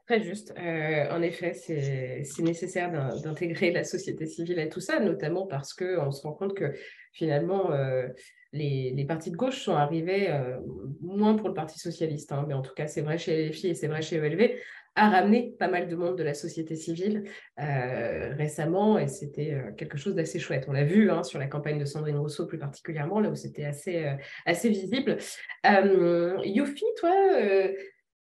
[0.08, 0.54] Très juste.
[0.58, 2.91] Euh, en effet, c'est nécessaire
[3.24, 6.74] d'intégrer la société civile à tout ça, notamment parce qu'on se rend compte que
[7.13, 8.08] finalement, euh,
[8.52, 10.60] les, partis de gauche sont arrivés, euh,
[11.02, 13.74] moins pour le Parti socialiste, hein, mais en tout cas, c'est vrai chez LFI et
[13.74, 14.56] c'est vrai chez ELV,
[14.95, 17.24] à ramener pas mal de monde de la société civile
[17.58, 20.65] récemment, et c'était quelque chose d'assez chouette.
[20.67, 23.63] On l'a vu hein, sur la campagne de Sandrine Rousseau plus particulièrement, là où c'était
[23.63, 24.13] assez,
[24.45, 25.15] assez visible.
[25.63, 27.13] Yofi, toi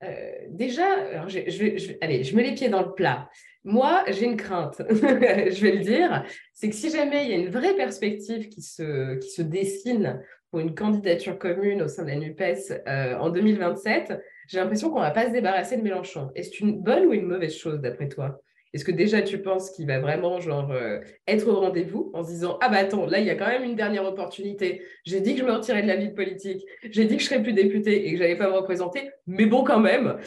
[0.04, 3.28] euh, déjà, je, vais, allez, je mets les pieds dans le plat.
[3.64, 7.36] Moi, j'ai une crainte, je vais le dire, c'est que si jamais il y a
[7.36, 12.08] une vraie perspective qui se, qui se dessine pour une candidature commune au sein de
[12.08, 14.14] la NUPES euh, en 2027,
[14.46, 16.30] j'ai l'impression qu'on ne va pas se débarrasser de Mélenchon.
[16.34, 18.40] Est-ce une bonne ou une mauvaise chose d'après toi?
[18.74, 20.38] Est-ce que déjà tu penses qu'il va vraiment
[20.70, 23.46] euh, être au rendez-vous en se disant ah bah attends là il y a quand
[23.46, 24.82] même une dernière opportunité.
[25.04, 27.42] J'ai dit que je me retirais de la vie politique, j'ai dit que je serais
[27.42, 30.18] plus député et que j'allais pas me représenter, mais bon quand même.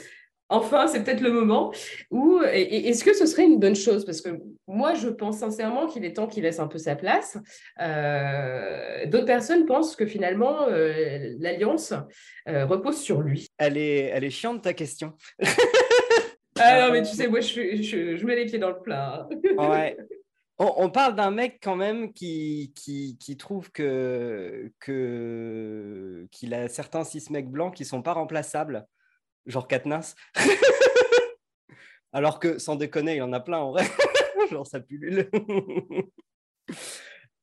[0.50, 1.72] enfin, c'est peut-être le moment.
[2.52, 4.06] Est-ce que ce serait une bonne chose?
[4.06, 4.30] Parce que
[4.68, 7.38] moi, je pense sincèrement qu'il est temps qu'il laisse un peu sa place.
[7.80, 11.94] Euh, d'autres personnes pensent que finalement, euh, l'alliance
[12.48, 13.48] repose sur lui.
[13.58, 15.14] Elle est, elle est chiante ta question.
[16.62, 19.28] ah non, mais tu sais, moi, je, je, mets les pieds dans le plat.
[19.58, 19.98] ouais.
[20.64, 27.32] On, parle d'un mec quand même qui, qui, qui trouve que qu'il a certains six
[27.32, 28.86] mecs blancs qui sont pas remplaçables
[29.46, 30.16] genre Katniss.
[32.14, 33.86] Alors que, sans déconner, il y en a plein en vrai.
[34.52, 35.30] genre ça pullule.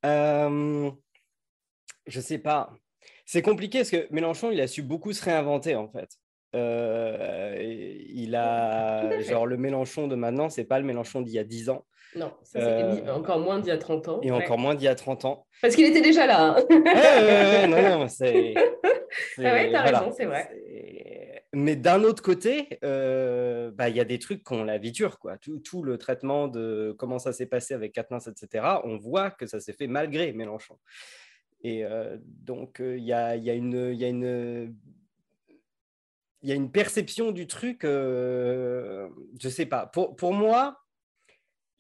[0.05, 0.91] euh,
[2.07, 2.73] je sais pas.
[3.25, 6.09] C'est compliqué parce que Mélenchon, il a su beaucoup se réinventer en fait.
[6.55, 11.45] Euh, il a genre le Mélenchon de maintenant, c'est pas le Mélenchon d'il y a
[11.45, 11.85] 10 ans.
[12.17, 14.21] Non, ça euh, encore moins d'il y a 30 ans.
[14.23, 15.47] Et encore moins d'il y a 30 ans.
[15.61, 16.57] Parce qu'il était déjà là.
[16.57, 17.67] Hein.
[17.69, 18.55] non, non, c'est.
[19.39, 20.51] Ah ouais, t'as raison, c'est vrai
[21.55, 25.19] mais d'un autre côté, euh, bah, il y a des trucs qu'on la vie dure.
[25.19, 25.39] Quoi.
[25.39, 29.61] Tout, le traitement de comment ça s'est passé avec Katniss, etc., on voit que ça
[29.61, 30.79] s'est fait malgré Mélenchon.
[31.63, 34.77] Et euh, donc, il y, a, y, a une, y, a une,
[36.43, 39.09] y a une perception du truc, je
[39.45, 39.87] ne sais pas.
[39.87, 40.81] Pour, pour moi,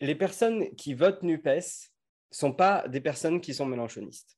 [0.00, 1.90] les personnes qui votent NUPES
[2.30, 4.36] sont pas des personnes qui sont mélenchonistes.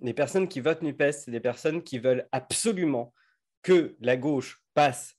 [0.00, 3.12] Les personnes qui votent NUPES, c'est des personnes qui veulent absolument
[3.62, 5.16] que la gauche passe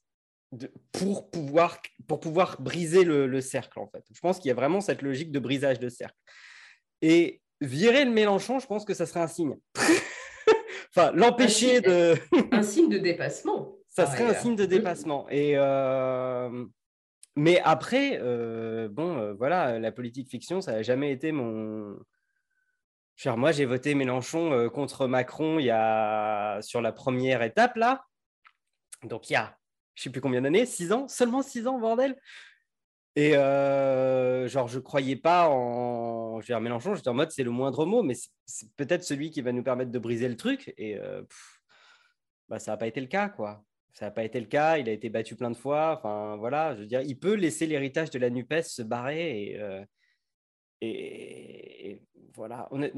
[0.92, 4.04] pour, pouvoir, pour pouvoir briser le, cercle, en fait.
[4.14, 6.18] Je pense qu'il y a vraiment cette logique de brisage de cercle.
[7.02, 9.58] Et virer le Mélenchon, je pense que ça serait un signe.
[10.96, 12.16] enfin, l'empêcher de...
[12.52, 13.71] un signe de dépassement.
[14.06, 15.28] Ça serait un signe de dépassement.
[15.30, 15.54] Et...
[15.56, 16.66] Euh,
[17.38, 21.98] mais après, euh, bon, euh, voilà, la politique fiction, ça n'a jamais été mon,
[23.26, 26.62] moi, j'ai voté Mélenchon contre Macron il y a...
[26.62, 28.04] sur la première étape, là.
[29.04, 29.58] Donc il y a,
[29.96, 32.20] je sais plus combien d'années, six ans, seulement six ans, bordel.
[33.16, 36.42] Et genre, je croyais pas en.
[36.42, 39.32] Je veux dire, Mélenchon, j'étais en mode, c'est le moindre mot, mais c'est peut-être celui
[39.32, 40.74] qui va nous permettre de briser le truc.
[40.78, 41.00] Et
[42.50, 43.64] bah, ça n'a pas été le cas, quoi.
[43.94, 44.78] Ça n'a pas été le cas.
[44.78, 45.98] Il a été battu plein de fois.
[45.98, 49.52] Enfin, voilà, je veux dire, il peut laisser l'héritage de la NUPES se barrer.
[49.52, 49.84] Et, euh,
[50.82, 52.02] et, et
[52.34, 52.68] voilà.
[52.72, 52.94] On est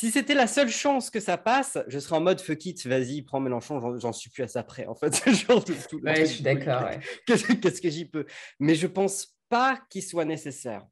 [0.00, 3.22] si c'était la seule chance que ça passe, je serais en mode fuck it, vas-y,
[3.22, 4.86] prends Mélenchon, j'en suis plus à ça près.
[4.86, 5.12] En fait,
[5.46, 6.88] genre ouais, je suis d'accord.
[7.26, 8.24] Qu'est-ce que j'y peux
[8.60, 10.86] Mais je pense pas qu'il soit nécessaire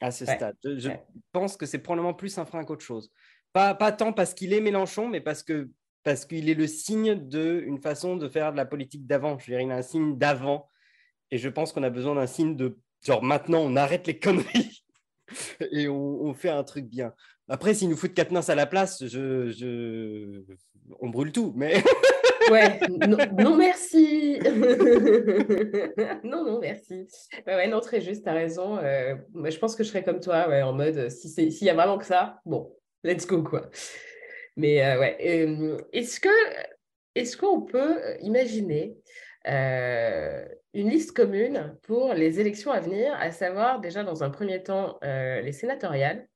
[0.00, 0.56] à ce stade.
[0.64, 0.90] Je,
[1.32, 3.10] pense que c'est probablement plus un frein qu'autre chose.
[3.52, 5.68] Pas, pas tant parce qu'il est Mélenchon, mais parce que
[6.06, 9.40] parce qu'il est le signe d'une façon de faire de la politique d'avant.
[9.40, 10.68] Je veux dire, il a un signe d'avant.
[11.32, 14.84] Et je pense qu'on a besoin d'un signe de genre maintenant, on arrête les conneries
[15.72, 17.12] et on, fait un truc bien.
[17.48, 19.02] Après, s'ils nous foutent Katniss à la place,
[21.00, 21.52] on brûle tout.
[21.56, 21.82] Mais
[22.52, 22.78] ouais,
[23.36, 24.38] non, merci.
[26.22, 27.08] non, non, merci.
[27.48, 28.78] Ouais, non, très juste, tu as raison.
[28.78, 31.98] Euh, je pense que je serais comme toi, ouais, en mode, s'il y a vraiment
[31.98, 33.68] que ça, bon, let's go, quoi.
[34.56, 36.28] Mais euh, ouais, euh, est-ce que
[37.14, 38.96] est-ce qu'on peut imaginer
[39.46, 44.98] une liste commune pour les élections à venir, à savoir déjà dans un premier temps
[45.02, 46.26] les sénatoriales?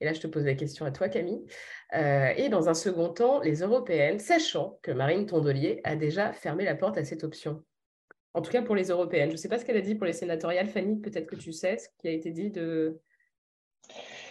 [0.00, 1.44] Et là, je te pose la question à toi, Camille.
[1.94, 6.64] Euh, et dans un second temps, les européennes, sachant que Marine Tondelier a déjà fermé
[6.64, 7.64] la porte à cette option.
[8.34, 9.28] En tout cas pour les européennes.
[9.28, 10.66] Je ne sais pas ce qu'elle a dit pour les sénatoriales.
[10.66, 13.00] Fanny, peut-être que tu sais ce qui a été dit de.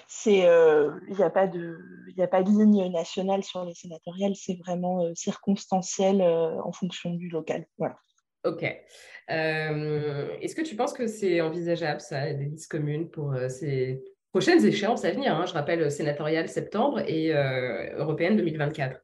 [0.08, 1.80] C'est, euh, il n'y a pas de,
[2.18, 4.36] a pas de ligne nationale sur les sénatoriales.
[4.36, 7.66] C'est vraiment euh, circonstanciel en fonction du local.
[7.78, 7.98] Voilà.
[8.44, 8.64] Ok.
[9.28, 15.06] Est-ce que tu penses que c'est envisageable, ça, des listes communes pour ces prochaines échéances
[15.06, 15.36] à venir.
[15.36, 15.46] Hein?
[15.46, 19.00] je rappelle sénatoriale septembre et euh, européenne 2024.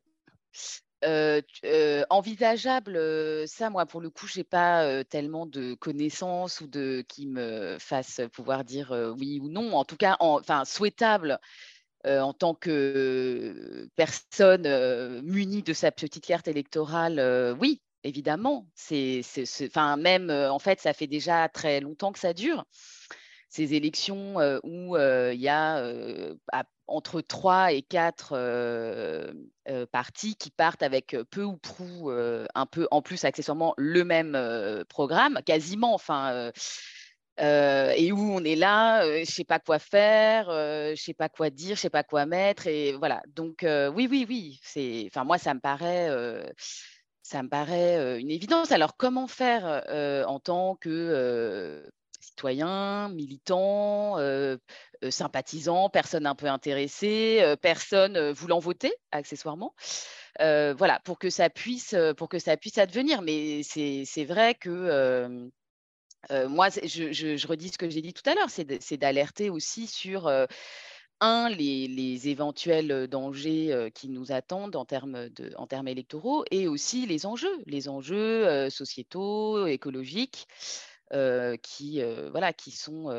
[2.10, 3.00] Envisageable,
[3.48, 7.78] ça, moi, pour le coup, je n'ai pas tellement de connaissances ou de qui me
[7.80, 9.74] fassent pouvoir dire oui ou non.
[9.74, 11.40] En tout cas, enfin, souhaitable
[12.06, 18.68] en tant que personne munie de sa petite carte électorale, oui, évidemment.
[18.76, 19.22] C'est,
[19.64, 22.66] enfin, même, en fait, ça fait déjà très longtemps que ça dure
[23.50, 25.84] ces élections où il y a
[26.88, 28.36] entre trois et quatre
[29.92, 34.38] partis qui partent avec peu ou prou, un peu en plus accessoirement le même
[34.88, 36.52] programme, quasiment, enfin.
[37.40, 41.30] et où on est là, je ne sais pas quoi faire, je ne sais pas
[41.30, 43.22] quoi dire, je ne sais pas quoi mettre, et voilà.
[43.36, 44.60] Donc oui, oui, oui.
[45.08, 46.10] Enfin moi ça me paraît,
[47.24, 48.72] ça me paraît une évidence.
[48.72, 49.84] Alors comment faire
[50.28, 51.84] en tant que
[52.40, 54.18] citoyens, militants,
[55.10, 59.74] sympathisants, personnes un peu intéressées, personnes voulant voter accessoirement.
[60.40, 63.22] voilà, pour que ça puisse, pour que ça puisse advenir.
[63.22, 65.50] Mais c'est vrai que
[66.48, 70.32] moi, je, redis ce que j'ai dit tout à l'heure, c'est d'alerter aussi sur
[71.20, 77.06] un, les, éventuels dangers qui nous attendent en termes, de, en termes électoraux et aussi
[77.06, 80.48] les enjeux, les enjeux sociétaux, écologiques.
[81.62, 83.12] Qui, voilà, qui sont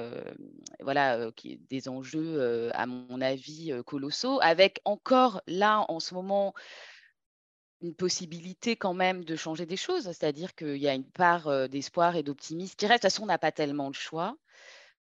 [0.81, 6.55] voilà, qui, des enjeux, à mon avis, colossaux, avec encore là, en ce moment,
[7.83, 12.15] une possibilité quand même de changer des choses, c'est-à-dire qu'il y a une part d'espoir
[12.15, 13.03] et d'optimisme qui reste.
[13.03, 14.37] De toute façon, on n'a pas tellement le choix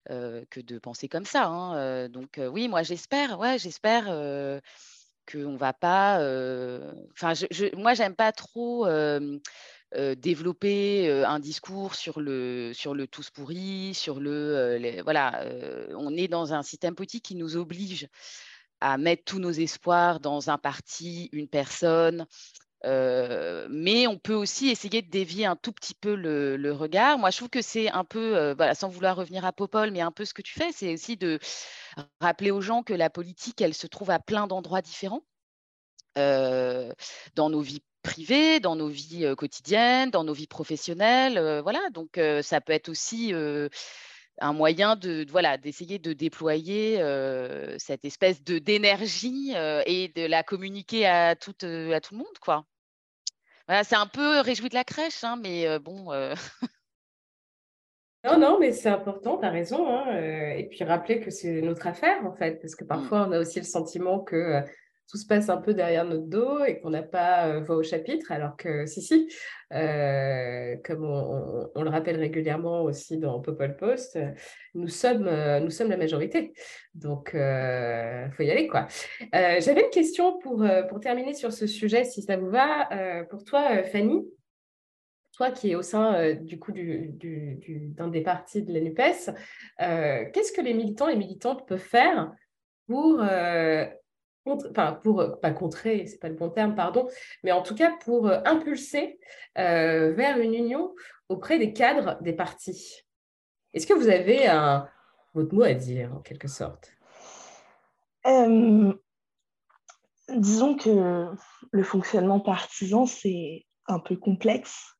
[0.09, 1.47] que de penser comme ça.
[1.47, 4.05] Hein, donc oui, moi j'espère, ouais, j'espère
[5.31, 6.17] qu'on va pas.
[7.13, 8.87] Enfin, je, moi j'aime pas trop.
[10.17, 15.01] Développer un discours sur le, sur le tous pourri, sur le.
[15.03, 15.45] voilà,
[15.97, 18.09] on est dans un système politique qui nous oblige
[18.81, 22.27] à mettre tous nos espoirs dans un parti, une personne,
[22.83, 27.19] mais on peut aussi essayer de dévier un tout petit peu le, regard.
[27.19, 30.25] Moi, je trouve que c'est un peu, sans vouloir revenir à Popol, mais un peu
[30.25, 31.39] ce que tu fais, c'est aussi de
[32.21, 35.25] rappeler aux gens que la politique, elle se trouve à plein d'endroits différents
[36.17, 41.61] dans nos vies privées, dans nos vies quotidiennes, dans nos vies professionnelles.
[41.63, 43.33] voilà, donc ça peut être aussi
[44.41, 46.99] un moyen de voilà d'essayer de déployer
[47.79, 49.55] cette espèce de d'énergie
[49.87, 52.65] et de la communiquer à tout à tout le monde quoi
[53.69, 56.13] c'est un peu réjoui de la crèche, hein, mais bon.
[58.25, 59.87] Non, non, mais c'est important, tu as raison.
[59.87, 60.19] Hein,
[60.57, 62.89] et puis rappeler que c'est notre affaire, en fait, parce que mmh.
[62.89, 64.63] parfois, on a aussi le sentiment que
[65.09, 67.83] tout se passe un peu derrière notre dos et qu'on n'a pas euh, voix au
[67.83, 69.29] chapitre, alors que si, si,
[69.73, 74.19] euh, comme on, le rappelle régulièrement aussi dans Popol Post,
[74.75, 76.53] nous sommes, euh, nous sommes la majorité.
[76.95, 78.87] Donc, il faut y aller, quoi.
[79.33, 82.89] J'avais une question pour, pour terminer sur ce sujet, si ça vous va.
[83.29, 84.25] pour toi, Fanny,
[85.33, 87.11] toi qui es au sein du coup du,
[87.97, 89.35] d'un des partis de la NUPES,
[90.33, 92.33] qu'est-ce que les militants et militantes peuvent faire
[92.87, 93.21] pour
[94.47, 97.09] enfin pour euh, pas contrer, c'est pas le bon terme, pardon,
[97.43, 99.19] mais en tout cas pour euh, impulser
[99.59, 100.95] euh, vers une union
[101.29, 103.03] auprès des cadres des partis.
[103.73, 104.89] Est-ce que vous avez un,
[105.35, 106.93] votre mot à dire en quelque sorte?
[110.29, 111.27] Disons que
[111.71, 114.94] le fonctionnement partisan c'est un peu complexe.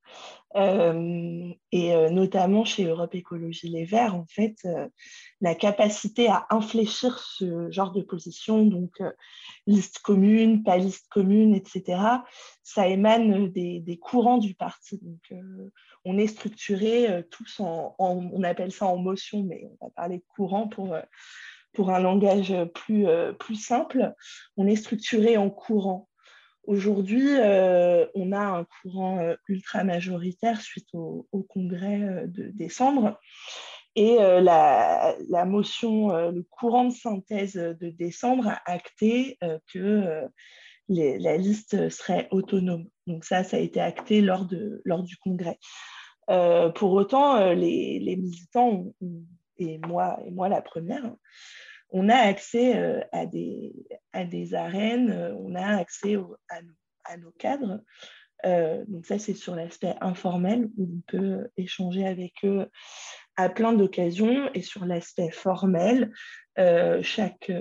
[0.57, 4.89] Euh, et euh, notamment chez Europe Écologie Les Verts, en fait, euh,
[5.41, 9.03] la capacité à infléchir ce genre de position, donc
[9.67, 12.01] liste commune, pas liste commune, etc.,
[12.63, 15.01] ça émane des, courants du parti.
[15.03, 15.43] Donc,
[16.05, 20.25] on est structuré tous en, on appelle ça en motion, mais on va parler de
[20.35, 20.97] courant pour
[21.73, 23.07] pour un langage plus,
[23.41, 24.15] plus simple,
[24.57, 26.09] on est structuré en courant.
[26.67, 33.21] Aujourd'hui, euh, on a un courant euh, ultra majoritaire suite au, congrès euh, de décembre.
[33.97, 39.39] Et la, motion, le courant de synthèse de décembre a acté
[39.73, 40.25] que
[40.89, 42.89] la liste serait autonome.
[43.07, 45.61] Donc ça, ça a été acté lors, de, lors du congrès.
[46.27, 48.93] pour autant, les, militants,
[49.59, 51.15] et, moi, et moi la première,
[51.95, 56.17] on a accès euh, à, des, arènes, euh, on a accès
[56.49, 57.81] à, nos, cadres.
[58.45, 62.67] Euh, donc ça, c'est sur l'aspect informel où on peut échanger avec eux
[63.37, 64.51] à plein d'occasions.
[64.55, 66.13] Et sur l'aspect formel,
[66.57, 67.53] chaque,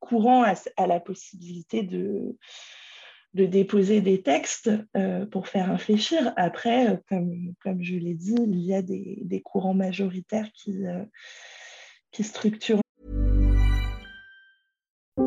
[0.00, 2.36] courant a, la possibilité de,
[3.34, 4.70] déposer des textes
[5.30, 6.32] pour faire réfléchir.
[6.36, 12.80] Après, comme, je l'ai dit, il y a des, courants majoritaires qui structurent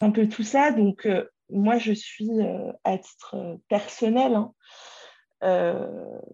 [0.00, 0.72] Un peu tout ça.
[0.72, 4.52] Donc, euh, moi, je suis euh, à titre euh, personnel, hein,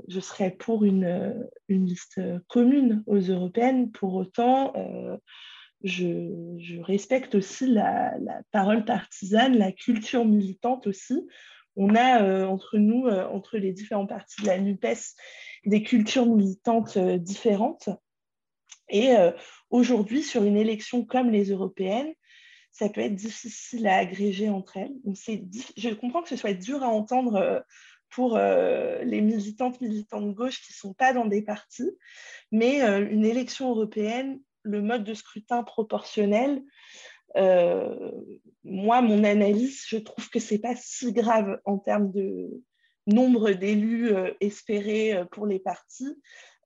[0.08, 3.90] je serais pour une, liste commune aux européennes.
[3.90, 4.72] Pour autant,
[5.82, 8.14] je, respecte aussi la,
[8.52, 11.26] parole partisane, la culture militante aussi,
[11.76, 15.14] on a entre nous, entre les différents partis de la NUPES,
[15.66, 17.90] des cultures militantes différentes.
[18.88, 19.10] Et
[19.68, 22.14] aujourd'hui, sur une élection comme les européennes,
[22.72, 24.94] ça peut être difficile à agréger entre elles.
[25.04, 25.16] Donc
[25.76, 27.60] je comprends que ce soit dur à entendre euh,
[28.08, 31.90] pour euh, les militantes, militants de gauche qui ne sont pas dans des partis,
[32.50, 36.62] mais euh, une élection européenne, le mode de scrutin proportionnel,
[37.34, 42.62] moi, mon analyse, je trouve que ce n'est pas si grave en termes de
[43.06, 46.14] nombre d'élus espérés pour les partis,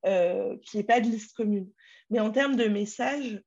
[0.02, 1.70] qu'il n'y ait pas de liste commune.
[2.10, 3.40] Mais en termes de message,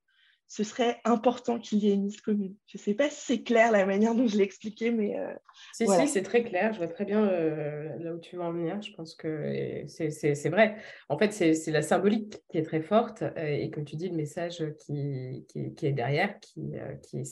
[0.50, 2.56] ce serait important qu'il y ait une liste commune.
[2.66, 5.16] Je ne sais pas si c'est clair la manière dont je l'ai expliqué, mais.
[5.16, 5.32] Euh,
[5.72, 6.72] si, si, c'est très clair.
[6.72, 8.82] Je vois très bien euh, là où tu veux en venir.
[8.82, 10.74] Je pense que c'est vrai.
[11.08, 14.16] En fait, c'est la symbolique qui est très forte euh, et, comme tu dis, le
[14.16, 16.72] message qui, qui, est derrière, qui,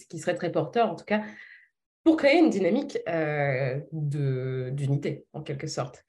[0.09, 1.23] qui, serait très porteur, en tout cas,
[2.05, 3.01] pour créer une dynamique
[3.91, 6.05] d'unité, en quelque sorte.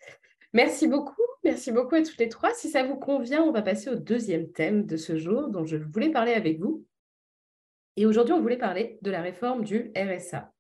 [0.54, 1.16] Merci beaucoup.
[1.44, 2.54] Merci beaucoup à toutes les trois.
[2.54, 5.78] Si ça vous convient, on va passer au deuxième thème de ce jour dont je
[5.78, 6.86] voulais parler avec vous.
[8.00, 10.54] Et aujourd'hui, on voulait parler de la réforme du RSA.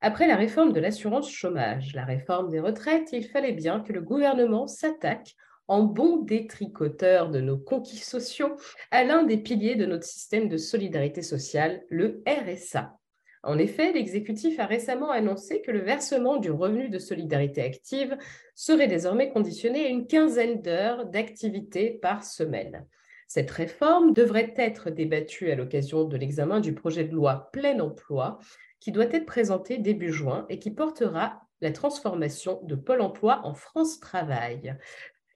[0.00, 4.00] Après la réforme de l'assurance chômage, la réforme des retraites, il fallait bien que le
[4.00, 5.34] gouvernement s'attaque
[5.66, 8.54] en bon détricoteur de nos conquis sociaux
[8.92, 12.94] à l'un des piliers de notre système de solidarité sociale, le RSA.
[13.42, 18.16] En effet, l'exécutif a récemment annoncé que le versement du revenu de solidarité active
[18.54, 22.86] serait désormais conditionné à une quinzaine d'heures d'activité par semaine.
[23.30, 28.40] Cette réforme devrait être débattue à l'occasion de l'examen du projet de loi plein emploi
[28.80, 33.54] qui doit être présenté début juin et qui portera la transformation de Pôle emploi en
[33.54, 34.76] France Travail.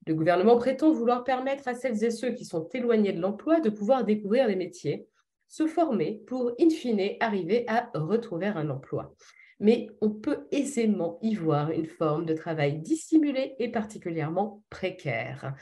[0.09, 3.71] Le gouvernement prétend vouloir permettre à celles et ceux qui sont éloignés de l'emploi de
[3.71, 5.07] pouvoir découvrir les métiers,
[5.47, 9.15] se former pour, in fine, arriver à retrouver un emploi.
[9.61, 15.55] Mais on peut aisément y voir une forme de travail dissimulé et particulièrement précaire.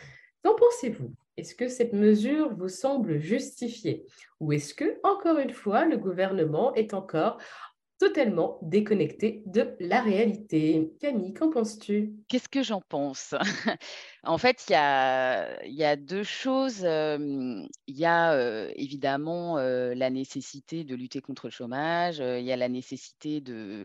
[0.42, 1.12] Qu'en pensez-vous?
[1.36, 4.04] Est-ce que cette mesure vous semble justifiée
[4.40, 7.38] Ou est-ce que, encore une fois, le gouvernement est encore
[7.98, 10.92] totalement déconnecté de la réalité?
[11.00, 12.14] Camille, qu'en penses-tu?
[12.28, 13.34] Qu'est-ce que j'en pense?
[14.24, 16.82] En fait, il y a, deux choses.
[16.82, 22.68] Il y a évidemment la nécessité de lutter contre le chômage, il y a la
[22.68, 23.84] nécessité de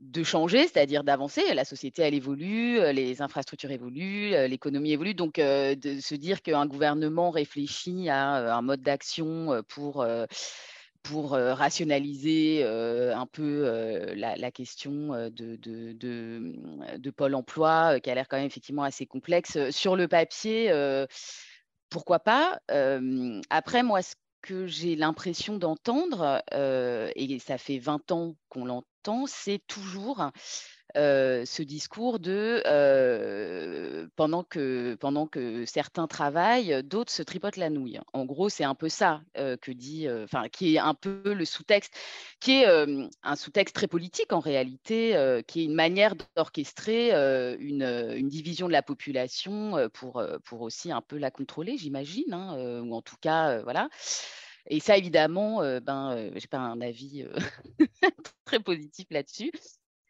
[0.00, 1.54] de changer, c'est-à-dire d'avancer.
[1.54, 5.14] La société, elle évolue, euh, les infrastructures évoluent, euh, l'économie évolue.
[5.14, 10.06] Donc, euh, de se dire qu'un gouvernement réfléchit à un mode d'action pour,
[11.02, 15.92] pour rationaliser un peu la, question de, de,
[16.96, 19.70] de, Pôle emploi, qui a l'air quand même effectivement assez complexe.
[19.70, 20.72] Sur le papier,
[21.90, 22.60] pourquoi pas
[23.50, 28.88] Après, moi, ce que j'ai l'impression d'entendre, et ça fait 20 ans qu'on l'entend,
[29.26, 30.30] c'est toujours
[30.94, 32.62] ce discours de
[34.16, 38.00] pendant, que, pendant que certains travaillent, d'autres se tripotent la nouille.
[38.12, 40.06] En gros, c'est un peu ça que dit,
[40.52, 41.94] qui est un peu le sous-texte,
[42.40, 42.66] qui est
[43.22, 47.10] un sous-texte très politique en réalité, qui est une manière d'orchestrer
[47.58, 52.82] une, une, division de la population pour, pour aussi un peu la contrôler, j'imagine, hein,
[52.82, 53.88] ou en tout cas, voilà.
[54.68, 57.24] Et ça, évidemment, ben, je n'ai pas un avis
[58.44, 59.52] très positif là-dessus.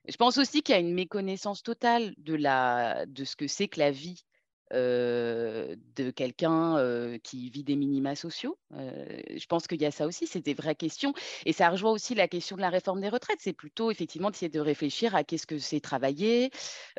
[0.06, 3.68] Je pense aussi qu'il y a une méconnaissance totale de, la, de ce que c'est
[3.68, 4.24] que la vie
[4.72, 8.58] de quelqu'un qui vit des minima sociaux.
[8.72, 11.14] je pense qu'il y a ça aussi, c'est des vraies questions.
[11.46, 13.38] Et ça rejoint aussi la question de la réforme des retraites.
[13.40, 16.50] C'est plutôt effectivement d'essayer de réfléchir à qu'est-ce que c'est travailler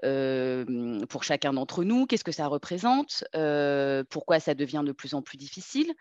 [0.01, 3.25] pour chacun d'entre nous, qu'est-ce que ça représente,
[4.09, 5.93] pourquoi ça devient de plus en plus difficile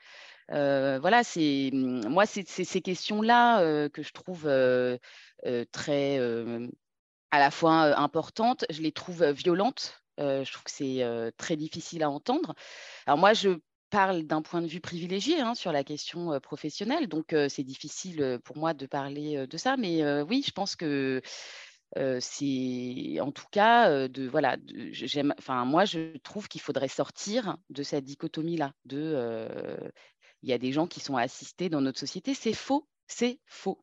[0.49, 4.49] voilà, c'est mmh, moi, c'est ces questions-là que je trouve
[5.73, 6.19] très
[7.31, 10.03] à la fois importantes, je les trouve violentes.
[10.19, 12.55] je trouve que c'est très difficile à entendre.
[13.07, 13.51] Alors moi, je
[13.91, 18.57] parle d'un point de vue privilégié hein, sur la question professionnelle, donc c'est difficile pour
[18.57, 21.23] moi de parler de ça, mais oui, je pense que
[22.21, 24.57] c'est en tout cas de voilà
[25.39, 29.79] enfin moi je trouve qu'il faudrait sortir de cette dichotomie là de
[30.45, 32.35] il y a des gens qui sont assistés dans notre société.
[32.35, 33.83] C'est faux, c'est faux.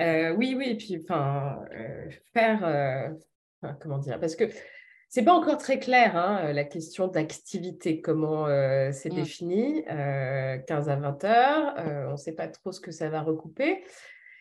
[0.00, 3.08] Euh, oui, oui, et puis enfin, euh, faire, euh,
[3.80, 4.44] comment dire, parce que
[5.08, 8.46] c'est pas encore très clair hein, la question d'activité, comment
[8.92, 9.14] c'est mmh.
[9.14, 11.74] défini, 15 à 20 heures,
[12.08, 13.84] on ne sait pas trop ce que ça va recouper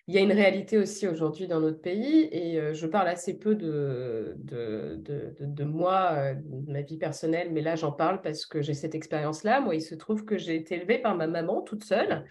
[0.08, 3.38] il y a une réalité aussi aujourd'hui dans notre pays, et euh, je parle assez
[3.38, 5.00] peu de, de,
[5.40, 8.96] de, moi, euh, de ma vie personnelle, mais là j'en parle parce que j'ai cette
[8.96, 9.62] expérience-là.
[9.62, 12.26] Moi, il se trouve que j'ai été élevée par ma maman toute seule,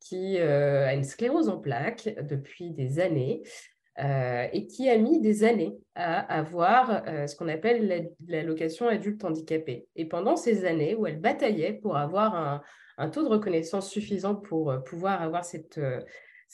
[0.00, 3.42] qui euh, a une sclérose en plaques depuis des années.
[3.98, 9.88] et qui a mis des années à avoir ce qu'on appelle l'allocation adulte handicapé.
[9.96, 12.60] Et pendant ces années où elle bataillait pour avoir un,
[12.98, 15.80] un taux de reconnaissance suffisant pour pouvoir avoir cette,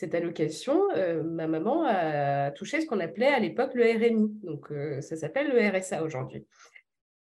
[0.03, 0.89] cette allocation,
[1.25, 4.33] ma maman a touché ce qu'on appelait à l'époque le RMI.
[4.43, 6.45] Donc, ça s'appelle le RSA aujourd'hui.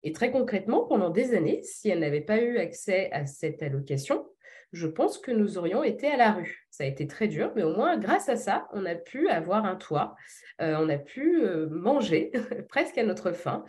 [0.02, 4.26] Et très concrètement, pendant des années, si elle n'avait pas eu accès à cette allocation,
[4.72, 6.66] je pense que nous aurions été à la rue.
[6.70, 9.64] Ça a été très dur, mais au moins grâce à ça, on a pu avoir
[9.64, 10.14] un toit,
[10.62, 12.30] euh, on a pu euh, manger
[12.68, 13.64] presque à notre faim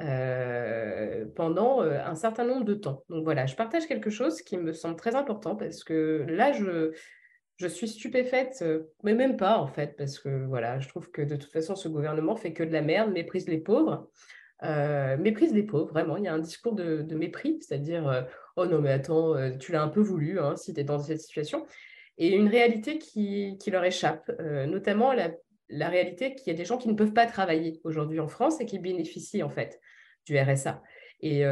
[0.00, 3.04] euh, pendant un certain nombre de temps.
[3.08, 6.92] Donc voilà, je partage quelque chose qui me semble très important parce que là, je,
[7.56, 8.64] je suis stupéfaite,
[9.02, 11.88] mais même pas en fait, parce que voilà, je trouve que de toute façon, ce
[11.88, 14.08] gouvernement fait que de la merde, méprise les pauvres.
[14.62, 16.16] Euh, méprise des pauvres, vraiment.
[16.16, 18.22] Il y a un discours de, mépris, c'est-à-dire euh,
[18.56, 20.98] Oh non, mais attends, euh, tu l'as un peu voulu hein, si tu es dans
[20.98, 21.66] cette situation.
[22.18, 25.32] Et une réalité qui, leur échappe, notamment la,
[25.68, 28.58] la réalité qu'il y a des gens qui ne peuvent pas travailler aujourd'hui en France
[28.62, 29.80] et qui bénéficient en fait
[30.24, 30.82] du RSA.
[31.20, 31.44] Et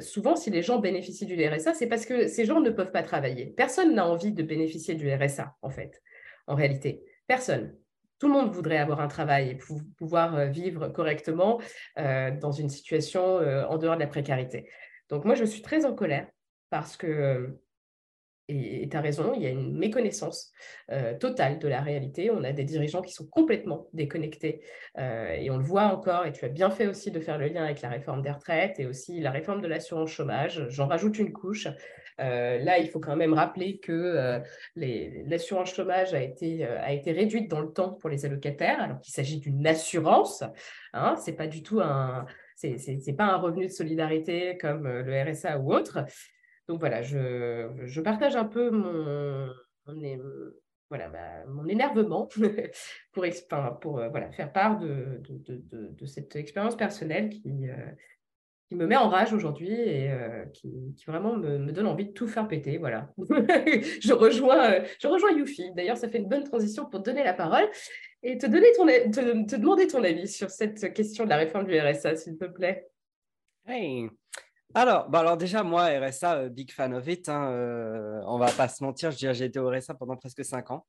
[0.00, 3.02] souvent, si les gens bénéficient du RSA, c'est parce que ces gens ne peuvent pas
[3.02, 3.46] travailler.
[3.46, 6.02] Personne n'a envie de bénéficier du RSA, en fait,
[6.46, 7.02] en réalité.
[7.26, 7.74] Personne
[8.22, 9.58] tout le monde voudrait avoir un travail et
[9.98, 11.60] pouvoir euh, vivre correctement
[11.98, 14.70] euh, dans une situation euh, en dehors de la précarité.
[15.08, 16.28] Donc moi, je suis très en colère
[16.70, 17.58] parce que
[18.48, 20.52] et tu as raison, il y a une méconnaissance
[20.90, 22.30] euh, totale de la réalité.
[22.30, 24.62] On a des dirigeants qui sont complètement déconnectés
[24.98, 26.26] euh, et on le voit encore.
[26.26, 28.80] Et tu as bien fait aussi de faire le lien avec la réforme des retraites
[28.80, 30.66] et aussi la réforme de l'assurance chômage.
[30.68, 31.68] J'en rajoute une couche.
[32.20, 34.40] Euh, là, il faut quand même rappeler que
[34.76, 39.14] l'assurance chômage a été, a été réduite dans le temps pour les allocataires, alors qu'il
[39.14, 40.42] s'agit d'une assurance.
[40.92, 42.26] Hein, c'est pas du tout un,
[42.56, 46.04] c'est pas un revenu de solidarité comme le RSA ou autre.
[46.68, 49.48] Donc voilà, je, partage un peu mon,
[50.92, 51.10] voilà,
[51.48, 52.26] mon énervement
[53.12, 53.24] pour,
[53.80, 57.76] pour euh, voilà, faire part de, de, cette expérience personnelle qui, euh,
[58.68, 60.70] qui me met en rage aujourd'hui et euh, qui,
[61.06, 62.76] vraiment me, donne envie de tout faire péter.
[62.76, 63.10] Voilà.
[63.18, 65.72] je, rejoins, je rejoins Yufi.
[65.74, 67.68] D'ailleurs, ça fait une bonne transition pour donner la parole
[68.22, 71.66] et te, donner ton, te, te demander ton avis sur cette question de la réforme
[71.66, 72.86] du RSA, s'il te plaît.
[73.66, 74.10] Hey.
[74.74, 77.28] Alors, bah alors déjà, moi, RSA, euh, big fan of it.
[77.28, 80.86] Hein, euh, on va pas se mentir, j'ai été au RSA pendant presque cinq ans.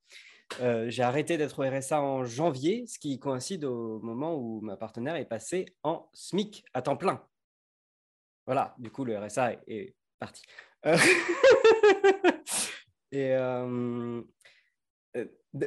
[0.61, 4.77] Euh, j'ai arrêté d'être au RSA en janvier, ce qui coïncide au moment où ma
[4.77, 7.21] partenaire est passée en SMIC à temps plein.
[8.45, 10.43] Voilà, du coup, le RSA est, parti.
[13.11, 13.35] et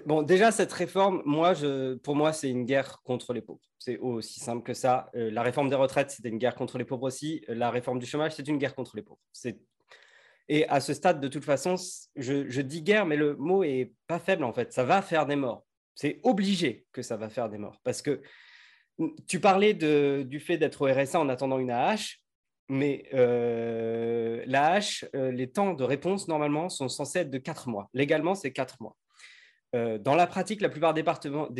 [0.04, 1.54] Bon, déjà, cette réforme, moi,
[2.02, 3.60] pour moi, c'est une guerre contre les pauvres.
[3.78, 5.10] C'est aussi simple que ça.
[5.14, 7.44] Euh, la réforme des retraites, c'était une guerre contre les pauvres aussi.
[7.46, 9.20] La réforme du chômage, c'est une guerre contre les pauvres.
[10.48, 11.76] Et à ce stade, de toute façon,
[12.16, 14.72] je, dis guerre, mais le mot est pas faible en fait.
[14.72, 15.64] Ça va faire des morts.
[15.94, 17.80] C'est obligé que ça va faire des morts.
[17.84, 18.22] Parce que
[19.28, 22.18] tu parlais du fait d'être au RSA en attendant une AH,
[22.68, 27.88] mais euh, l'AH, euh, les temps de réponse normalement sont censés être de 4 mois.
[27.94, 28.96] Légalement, c'est 4 mois.
[29.76, 31.02] Euh, dans la pratique, la plupart des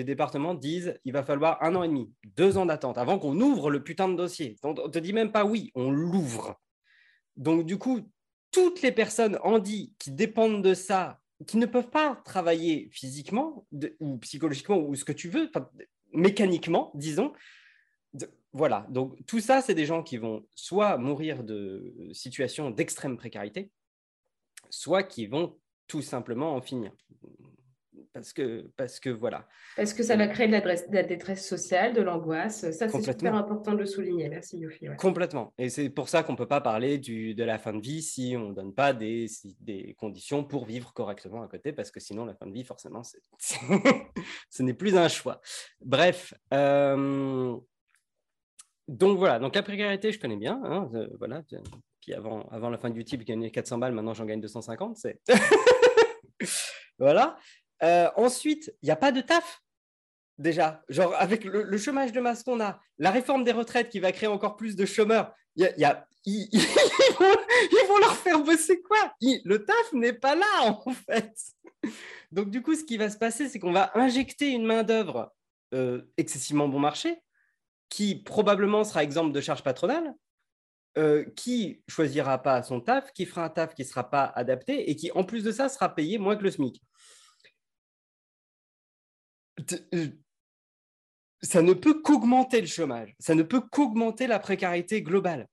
[0.04, 3.68] départements, disent il va falloir un an et demi, deux ans d'attente avant qu'on ouvre
[3.68, 4.56] le putain de dossier.
[4.62, 6.58] On ne te dit même pas oui, on l'ouvre.
[7.36, 8.10] Donc, du coup,
[8.50, 13.66] toutes les personnes en qui dépendent de ça, qui ne peuvent pas travailler physiquement
[14.00, 15.50] ou psychologiquement ou ce que tu veux,
[16.12, 17.34] mécaniquement, disons,
[18.54, 18.86] voilà.
[18.88, 23.70] Donc, tout ça, c'est des gens qui vont soit mourir de situations d'extrême précarité,
[24.70, 26.92] soit qui vont tout simplement en finir
[28.16, 29.46] parce que, parce que voilà.
[29.76, 32.70] Parce que ça va créer de la, détresse sociale, de l'angoisse?
[32.70, 34.30] Ça, c'est super important de le souligner.
[34.30, 34.86] Merci, Yofi.
[34.96, 35.52] Complètement.
[35.58, 38.00] Et c'est pour ça qu'on ne peut pas parler du, de la fin de vie
[38.00, 39.26] si on ne donne pas des,
[39.60, 43.02] des conditions pour vivre correctement à côté, parce que sinon, la fin de vie, forcément,
[43.38, 45.42] ce n'est plus un choix.
[45.82, 46.32] Bref.
[46.54, 47.54] Euh,
[48.88, 50.58] donc voilà, donc la précarité, je connais bien.
[50.64, 51.42] Hein, euh, voilà.
[52.00, 54.96] Puis avant, avant la fin du type, je gagnais 400 balles, maintenant j'en gagne 250.
[54.96, 55.20] C'est...
[56.98, 57.36] voilà.
[57.82, 59.62] Euh, ensuite, il n'y a pas de taf.
[60.38, 64.12] Déjà, genre avec le, chômage de masse qu'on a, la réforme des retraites qui va
[64.12, 65.64] créer encore plus de chômeurs, ils,
[67.88, 69.14] vont, leur faire bosser quoi?
[69.22, 71.32] Le taf n'est pas là en fait.
[72.32, 75.32] Donc du coup, ce qui va se passer, c'est qu'on va injecter une main d'œuvre
[75.74, 77.16] euh, excessivement bon marché,
[77.88, 80.14] qui probablement sera exemple de charge patronale,
[80.98, 84.90] euh, qui choisira pas son taf, qui fera un taf qui ne sera pas adapté
[84.90, 86.82] et qui, en plus de ça, sera payé moins que le SMIC.
[89.94, 90.08] Euh,
[91.42, 95.48] ça ne peut qu'augmenter le chômage, ça ne peut qu'augmenter la précarité globale.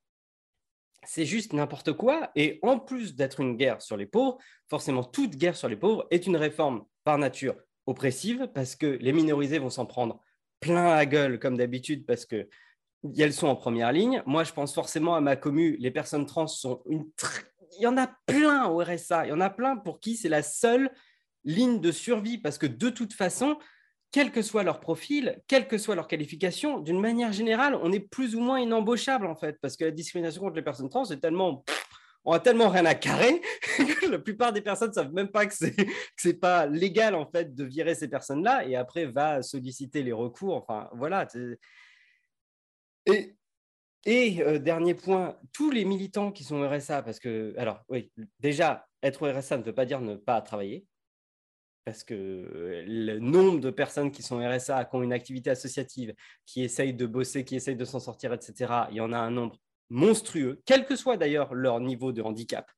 [1.05, 2.31] C'est juste n'importe quoi.
[2.35, 4.37] Et en plus d'être une guerre sur les pauvres,
[4.69, 9.11] forcément, toute guerre sur les pauvres est une réforme par nature oppressive parce que les
[9.11, 10.21] minorisés vont s'en prendre
[10.61, 12.47] plein à gueule comme d'habitude parce que
[13.17, 14.23] elles sont en première ligne.
[14.25, 15.75] Moi, je pense forcément à ma commu.
[15.77, 17.05] Les personnes trans sont une.
[17.77, 19.25] Il y en a plein au RSA.
[19.25, 20.89] Il y en a plein pour qui c'est la seule
[21.43, 23.57] ligne de survie parce que de toute façon,
[24.13, 27.99] quel que soit leur profil, quelle que soit leur qualification, d'une manière générale, on est
[27.99, 31.19] plus ou moins inembauchable en fait parce que la discrimination contre les personnes trans est
[31.19, 31.65] tellement
[32.23, 33.41] on a tellement rien à carrer
[33.77, 35.75] que la plupart des personnes ne savent même pas que c'est
[36.23, 40.55] n'est pas légal en fait de virer ces personnes-là et après va solliciter les recours.
[40.55, 41.27] Enfin voilà.
[44.05, 48.87] Et, euh, dernier point, tous les militants qui sont RSA, parce que alors oui, déjà
[49.01, 50.85] être RSA ne veut pas dire ne pas travailler.
[51.85, 56.13] Parce que euh, le nombre de personnes qui sont RSA, qui ont une activité associative,
[56.45, 59.31] qui essayent de bosser, qui essayent de s'en sortir, etc., il y en a un
[59.31, 59.57] nombre
[59.89, 62.69] monstrueux, quel que soit d'ailleurs leur niveau de handicap.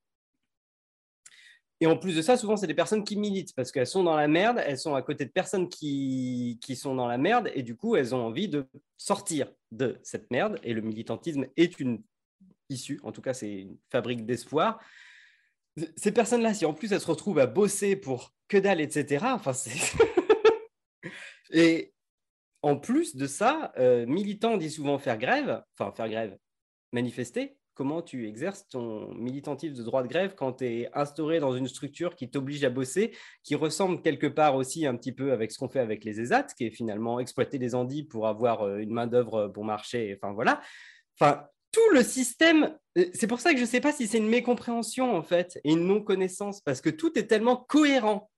[1.82, 4.16] Et en plus de ça, souvent, c'est des personnes qui militent parce qu'elles sont dans
[4.16, 7.64] la merde, elles sont à côté de personnes qui, qui, sont dans la merde et
[7.64, 8.66] du coup, elles ont envie de
[8.98, 10.58] sortir de cette merde.
[10.64, 12.02] Et le militantisme est une
[12.70, 14.80] issue, en tout cas, c'est une fabrique d'espoir.
[15.98, 19.52] Ces personnes-là, si en plus elles se retrouvent à bosser pour que dalle, etc., enfin,
[21.52, 21.94] et
[22.62, 26.38] en plus de ça, euh, militant dit souvent faire grève, enfin, faire grève,
[26.94, 31.54] manifester, comment tu exerces ton militantisme de droit de grève quand tu es instauré dans
[31.54, 33.14] une structure qui t'oblige à bosser,
[33.44, 36.48] qui ressemble quelque part aussi un petit peu avec ce qu'on fait avec les ESAT,
[36.58, 40.18] qui est finalement exploiter les andis pour avoir euh, une main-d'œuvre pour marcher.
[40.18, 40.62] Enfin voilà.
[41.20, 41.46] Enfin,
[41.76, 45.14] tout le système, euh, c'est pour ça que je sais pas si c'est une mécompréhension
[45.14, 48.32] en fait et une non-connaissance, parce que tout est tellement cohérent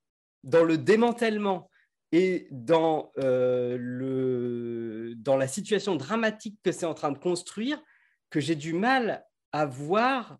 [0.43, 1.69] dans le démantèlement
[2.11, 7.79] et dans, euh, le, dans la situation dramatique que c'est en train de construire
[8.31, 10.39] que j'ai du mal à voir.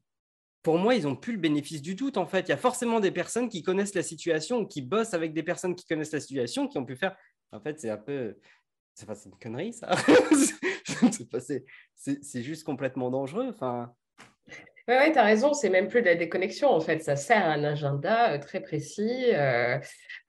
[0.64, 2.18] Pour moi, ils n'ont plus le bénéfice du doute.
[2.18, 5.34] En fait, il y a forcément des personnes qui connaissent la situation, qui bossent avec
[5.34, 7.16] des personnes qui connaissent la situation, qui ont pu faire.
[7.52, 8.36] En fait, c'est un peu.
[8.98, 9.92] C'est une connerie, ça.
[11.96, 13.48] c'est juste complètement dangereux.
[13.48, 13.94] Enfin,
[14.90, 17.52] oui, tu as raison, c'est même plus de la déconnexion en fait, ça sert à
[17.52, 19.78] un agenda euh, très précis, euh,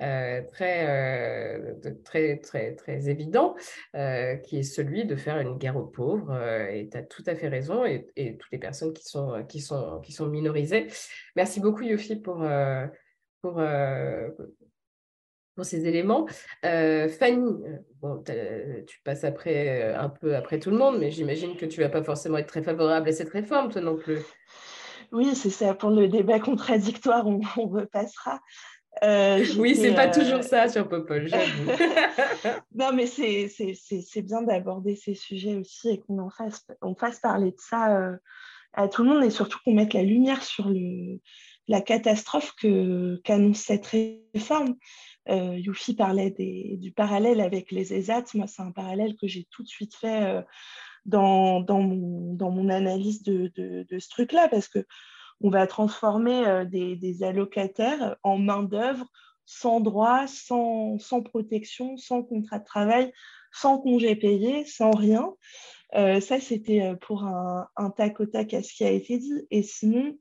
[0.03, 3.55] euh, très, très, très, très évident,
[3.95, 6.37] qui est celui de faire une guerre aux pauvres.
[6.71, 9.61] et tu as tout à fait raison, et, et, toutes les personnes qui sont, qui
[9.61, 10.89] sont, qui sont minorisées.
[11.37, 12.45] Merci beaucoup, Yofi, pour,
[13.41, 13.63] pour,
[15.59, 16.27] pour ces éléments.
[16.63, 17.53] Fanny,
[18.01, 18.23] bon,
[18.87, 22.05] tu passes après un peu après tout le monde, mais j'imagine que tu vas pas
[22.05, 24.21] forcément être très favorable à cette réforme, toi non plus.
[25.13, 25.75] Oui, c'est ça.
[25.75, 28.41] Pour le débat contradictoire, on, repassera.
[29.03, 31.71] Euh, oui, c'est pas toujours ça sur Popol, j'avoue.
[32.75, 37.59] non, mais c'est bien d'aborder ces sujets aussi et qu'on fasse, on fasse parler de
[37.59, 38.17] ça euh,
[38.75, 41.19] à tout le monde et surtout qu'on mette la lumière sur le,
[41.69, 42.55] la catastrophe
[43.25, 44.77] qu'annonce cette réforme.
[45.31, 48.25] Euh, Youfi parlait du parallèle avec les ESAT.
[48.35, 50.43] Moi, c'est un parallèle que j'ai tout de suite fait euh,
[51.05, 59.07] dans, mon, analyse de, ce truc-là, parce qu'on va transformer euh, des, allocataires en main-d'œuvre
[59.45, 63.13] sans droit, sans, protection, sans contrat de travail,
[63.53, 65.33] sans congé payé, sans rien.
[65.95, 69.47] ça, c'était pour un, un, tac au tac à ce qui a été dit.
[69.51, 70.19] Et sinon,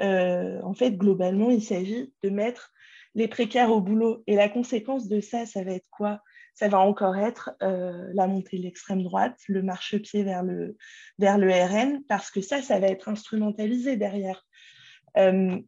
[0.00, 2.72] en fait, globalement, il s'agit de mettre
[3.14, 4.22] les précaires au boulot.
[4.26, 6.20] Et la conséquence de ça, ça va être quoi?
[6.54, 10.76] Ça va encore être euh, la montée de l'extrême droite, le marchepied vers le,
[11.18, 14.44] vers le RN, parce que ça, ça va être instrumentalisé derrière.
[15.16, 15.58] Euh,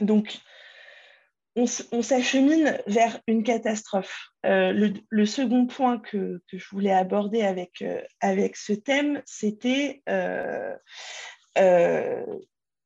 [0.00, 0.38] donc,
[1.56, 4.28] on, s'achemine vers une catastrophe.
[4.46, 4.72] Euh,
[5.10, 7.84] le, second point que, que, je voulais aborder avec,
[8.20, 10.02] avec ce thème, c'était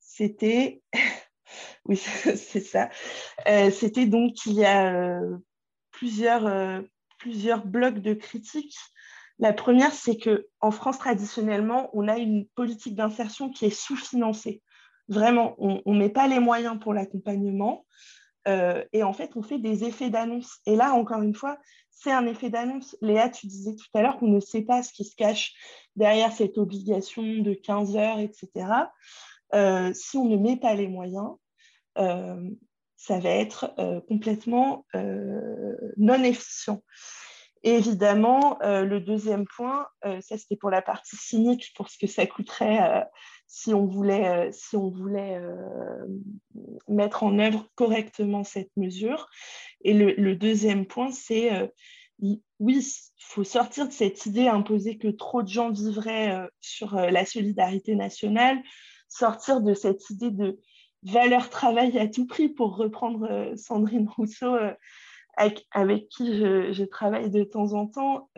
[0.01, 0.83] c'était
[1.87, 1.97] oui,
[2.37, 2.91] c'est ça.
[3.49, 5.37] Euh, c'était donc qu'il y a euh,
[5.91, 6.81] plusieurs, euh,
[7.19, 8.77] plusieurs blocs de critiques.
[9.39, 14.63] La première, c'est qu'en France, traditionnellement, on a une politique d'insertion qui est sous-financée.
[15.09, 17.85] Vraiment, on ne met pas les moyens pour l'accompagnement.
[18.47, 20.61] et en fait, on fait des effets d'annonce.
[20.67, 21.59] Et là, encore une fois,
[21.91, 22.97] c'est un effet d'annonce.
[23.01, 25.55] Léa, tu disais tout à l'heure qu'on ne sait pas ce qui se cache
[25.97, 28.93] derrière cette obligation de 15 heures, etc.
[29.93, 31.33] si on ne met pas les moyens,
[33.03, 36.85] ça va être euh, complètement euh, non efficient.
[37.65, 43.05] évidemment, le deuxième point, ça c'était pour la partie cynique, pour ce que ça coûterait
[43.47, 45.41] si on voulait, si on voulait
[46.89, 49.29] mettre en œuvre correctement cette mesure.
[49.83, 51.73] Et le, le deuxième point, c'est
[52.19, 57.25] oui, il faut sortir de cette idée imposée que trop de gens vivraient sur la
[57.25, 58.61] solidarité nationale,
[59.09, 60.59] sortir de cette idée de
[61.03, 64.75] valeur travail à tout prix, pour reprendre euh, Sandrine Rousseau, euh,
[65.37, 68.31] avec, qui je, travaille de temps en temps,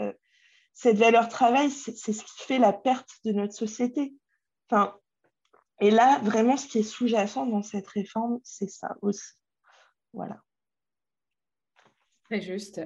[0.75, 4.15] cette valeur travail, c'est ce qui fait la perte de notre société.
[4.71, 4.97] Enfin,
[5.81, 9.33] et là, vraiment, ce qui est sous-jacent dans cette réforme, c'est ça aussi.
[10.12, 10.41] Voilà.
[12.27, 12.81] Très juste.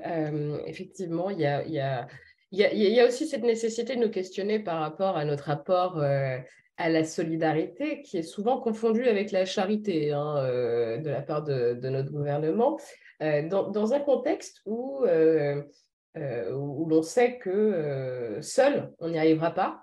[0.67, 1.47] effectivement, il y
[1.81, 6.39] a, aussi cette nécessité de nous questionner par rapport à notre rapport euh,
[6.79, 11.45] à la solidarité, qui est souvent confondue avec la charité hein, euh, de la part
[11.45, 12.79] de, notre gouvernement,
[13.23, 19.83] euh, dans, un contexte où, où l'on sait que seul, on n'y arrivera pas.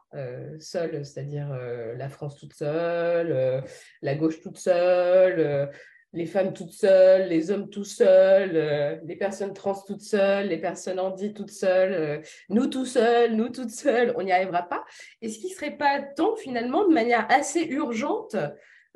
[0.60, 1.50] seul, c'est-à-dire
[1.98, 3.64] la France toute seule,
[4.02, 5.70] la gauche toute seule
[6.16, 10.58] les femmes toutes seules, les hommes tout seuls, euh, les personnes trans toutes seules, les
[10.58, 14.86] personnes handies toutes seules, euh, nous tout seuls, nous toutes seules, on n'y arrivera pas.
[15.22, 18.38] Est-ce qu'il ne serait pas temps finalement, de manière assez urgente,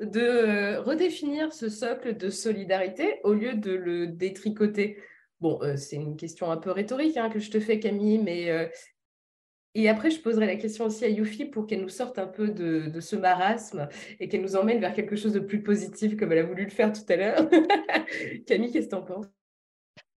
[0.00, 4.96] de euh, redéfinir ce socle de solidarité au lieu de le détricoter?
[5.40, 8.70] Bon, c'est une question un peu rhétorique hein, que je te fais, Camille, mais
[9.74, 12.48] et après, je poserai la question aussi à Yufi pour qu'elle nous sorte un peu
[12.48, 16.38] de, ce marasme et qu'elle nous emmène vers quelque chose de plus positif, comme elle
[16.38, 17.48] a voulu le faire tout à l'heure.
[18.46, 19.26] Camille, qu'est-ce que tu en penses?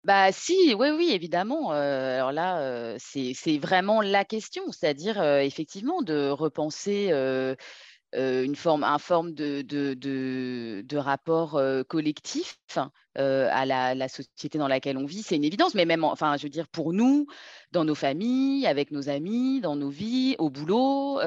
[0.04, 1.72] Bah si, oui, oui, évidemment.
[1.74, 7.12] Euh, alors là, euh, c'est vraiment la question, c'est-à-dire euh, effectivement de repenser
[8.14, 12.58] une forme, un forme de, de, de, rapport collectif
[13.16, 15.22] à la, société dans laquelle on vit.
[15.22, 17.26] C'est une évidence, mais même, enfin, je veux dire, pour nous,
[17.70, 21.20] dans nos familles, avec nos amis, dans nos vies, au boulot,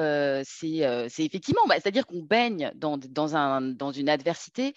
[0.44, 4.74] c'est effectivement, bah, c'est-à-dire qu'on baigne dans, dans, un, dans une adversité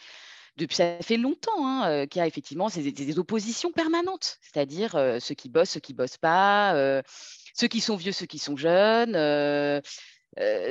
[0.57, 4.91] depuis ça fait longtemps hein, qu'il y a effectivement des, des oppositions permanentes, c'est-à-dire
[5.21, 7.01] ceux qui bossent, ceux qui bossent pas,
[7.53, 9.81] ceux qui sont vieux, ceux qui sont jeunes, euh,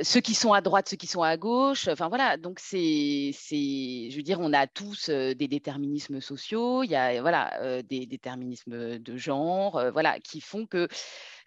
[0.03, 1.87] ceux qui sont à droite, ceux qui sont à gauche.
[1.87, 6.89] Enfin voilà, donc c'est, je veux dire, on a tous euh, des déterminismes sociaux, il
[6.89, 10.87] y a voilà euh, des déterminismes de genre, voilà, qui font que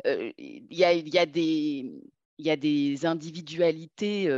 [0.05, 1.93] il y a, y, a, des
[2.39, 4.29] y a des individualités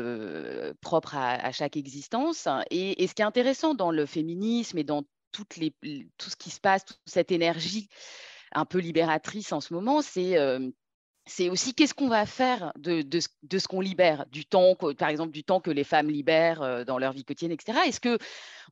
[0.81, 2.49] propres à, chaque existence.
[2.71, 6.85] Et, ce qui est intéressant dans le féminisme et dans tout ce qui se passe,
[6.85, 7.89] toute cette énergie
[8.53, 10.39] un peu libératrice en ce moment, c'est
[11.27, 15.43] c'est aussi qu'est-ce qu'on va faire de, ce qu'on libère, du temps, par exemple du
[15.43, 17.79] temps que les femmes libèrent euh, dans leur vie quotidienne, etc.
[17.87, 18.19] Est-ce que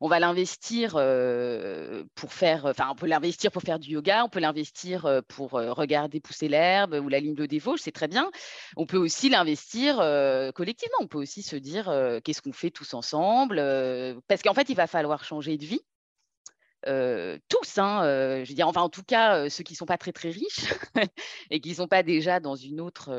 [0.01, 4.29] on va l'investir euh, pour faire, enfin on peut l'investir pour faire du yoga, on
[4.29, 8.29] peut l'investir euh, pour regarder pousser l'herbe ou la ligne de dévauche, c'est très bien.
[8.77, 9.97] On peut aussi l'investir
[10.53, 11.85] collectivement, on peut aussi se dire
[12.23, 13.55] qu'est-ce qu'on fait tous ensemble,
[14.27, 15.81] parce qu'en fait il va falloir changer de vie
[16.85, 20.11] tous, hein, je veux dire, enfin en tout cas ceux qui ne sont pas très
[20.11, 20.73] très riches
[21.49, 23.11] et qui ne sont pas déjà dans une autre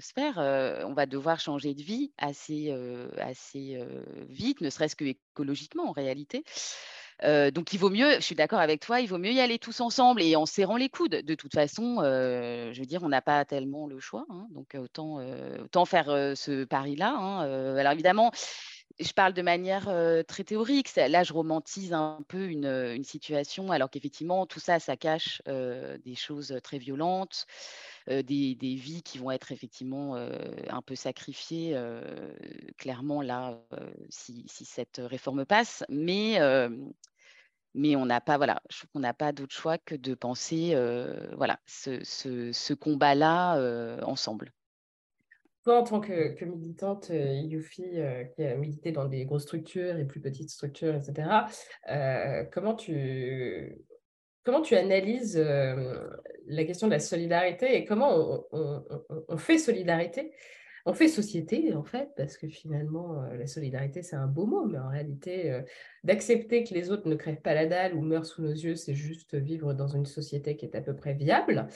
[0.00, 0.38] sphère,
[0.86, 2.74] on va devoir changer de vie assez,
[3.18, 3.78] assez
[4.28, 6.44] vite, ne serait-ce que écologiquement en réalité.
[7.22, 9.80] donc il vaut mieux, je suis d'accord avec toi, il vaut mieux y aller tous
[9.80, 11.16] ensemble et en serrant les coudes.
[11.16, 15.18] De toute façon, je veux dire, on n'a pas tellement le choix, hein, donc autant,
[15.62, 17.14] autant faire ce pari-là.
[17.16, 18.30] Hein, alors évidemment,
[19.00, 19.84] je parle de manière
[20.26, 20.94] très théorique.
[20.96, 26.58] Là, je romantise un peu une, situation, alors qu'effectivement, tout ça, ça cache des choses
[26.62, 27.46] très violentes,
[28.06, 31.76] des, vies qui vont être effectivement un peu sacrifiées,
[32.78, 33.60] clairement, là,
[34.10, 35.84] si, cette réforme passe.
[35.88, 36.38] Mais,
[37.76, 40.76] on n'a pas, voilà, je trouve qu'on n'a pas d'autre choix que de penser,
[41.36, 44.52] voilà, ce combat-là ensemble.
[45.64, 49.96] Toi, en tant que, militante euh, Yufi, euh, qui a milité dans des grosses structures
[49.96, 51.46] et plus petites structures, etc.,
[51.90, 53.74] euh, comment, tu,
[54.44, 60.32] comment tu analyses la question de la solidarité et comment on fait solidarité
[60.86, 64.66] on fait société, en fait, parce que finalement, euh, la solidarité, c'est un beau mot,
[64.66, 65.62] mais en réalité, euh,
[66.02, 68.94] d'accepter que les autres ne crèvent pas la dalle ou meurent sous nos yeux, c'est
[68.94, 71.68] juste vivre dans une société qui est à peu près viable.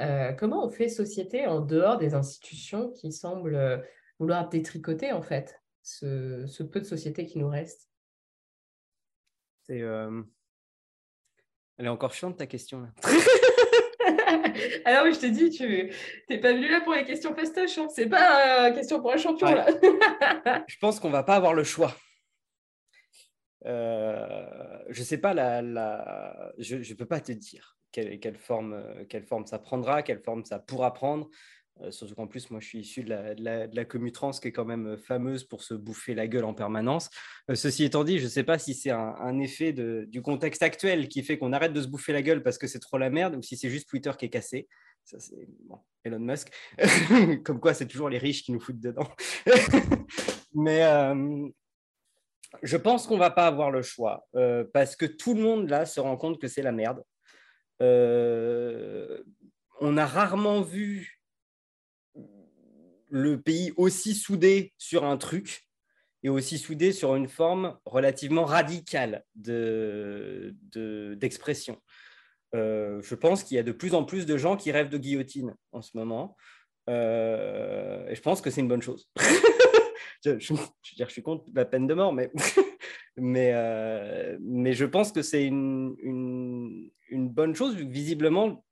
[0.00, 3.84] Euh, comment on fait société en dehors des institutions qui semblent
[4.18, 7.88] vouloir détricoter, en fait, ce, peu de société qui nous reste?
[9.62, 9.78] C'est.
[11.78, 12.88] Elle est encore chiante ta question là.
[14.84, 15.90] Alors, je t'ai dit, tu
[16.28, 17.78] n'es pas venu là pour les questions fastoches.
[17.78, 17.88] Hein.
[17.94, 19.54] C'est pas une question pour un champion.
[19.54, 19.66] Là.
[20.68, 21.94] je pense qu'on va pas avoir le choix.
[23.64, 29.24] Euh, je sais pas, la, je ne peux pas te dire quelle, quelle, forme, quelle
[29.24, 31.28] forme ça prendra, quelle forme ça pourra prendre.
[31.82, 34.52] Euh, surtout qu'en plus, moi, je suis issu de la, de, la, trans qui est
[34.52, 37.10] quand même euh, fameuse pour se bouffer la gueule en permanence.
[37.50, 41.08] Euh, ceci étant dit, je ne sais pas si c'est un, effet du contexte actuel
[41.08, 43.36] qui fait qu'on arrête de se bouffer la gueule parce que c'est trop la merde
[43.36, 44.66] ou si c'est juste Twitter qui est cassé.
[45.04, 45.46] Ça, c'est
[46.04, 46.50] Elon Musk.
[47.44, 49.08] Comme quoi, c'est toujours les riches qui nous foutent dedans.
[50.54, 50.80] Mais
[52.62, 54.26] je pense qu'on ne va pas avoir le choix
[54.72, 57.04] parce que tout le monde là se rend compte que c'est la merde.
[57.80, 57.86] on
[59.98, 61.15] a rarement vu
[63.08, 65.62] le pays aussi soudé sur un truc
[66.22, 71.80] et aussi soudé sur une forme relativement radicale d'expression.
[72.52, 74.98] De, je pense qu'il y a de plus en plus de gens qui rêvent de
[74.98, 76.36] guillotine en ce moment.
[76.88, 79.08] et je pense que c'est une bonne chose.
[80.24, 82.30] je, je, je, je suis contre la peine de mort, mais,
[83.16, 88.64] mais, euh, mais je pense que c'est une, une, bonne chose, visiblement,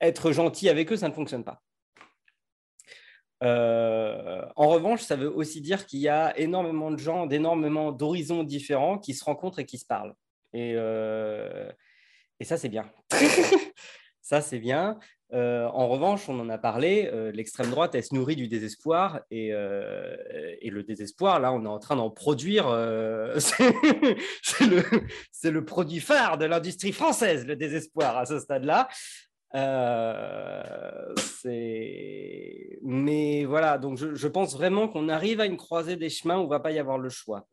[0.00, 1.62] être gentil avec eux, ça ne fonctionne pas.
[3.42, 8.44] Euh, en revanche, ça veut aussi dire qu'il y a énormément de gens, d'énormément d'horizons
[8.44, 10.14] différents qui se rencontrent et qui se parlent.
[10.52, 11.70] Et, euh,
[12.42, 12.90] ça, c'est bien.
[14.20, 14.98] ça, c'est bien.
[15.32, 19.50] Euh, en revanche, on en a parlé, l'extrême droite, elle se nourrit du désespoir et,
[19.50, 22.66] le désespoir, là, on est en train d'en produire.
[23.38, 24.70] c'est
[25.50, 28.88] le, produit phare de l'industrie française, le désespoir à ce stade-là.
[32.82, 36.46] Mais voilà, donc je, pense vraiment qu'on arrive à une croisée des chemins où il
[36.46, 37.46] ne va pas y avoir le choix.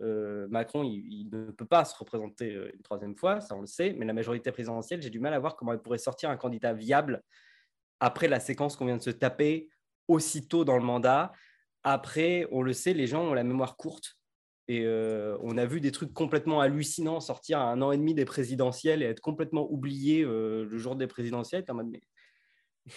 [0.50, 3.94] Macron, il, il, ne peut pas se représenter une troisième fois, ça on le sait,
[3.98, 6.74] mais la majorité présidentielle, j'ai du mal à voir comment elle pourrait sortir un candidat
[6.74, 7.22] viable
[8.00, 9.70] après la séquence qu'on vient de se taper
[10.08, 11.32] aussitôt dans le mandat.
[11.84, 14.19] Après, on le sait, les gens ont la mémoire courte.
[14.70, 18.14] Et euh, on a vu des trucs complètement hallucinants sortir à un an et demi
[18.14, 21.66] des présidentielles et être complètement oubliés euh, le jour des présidentielles.
[21.70, 22.02] En mode, mais...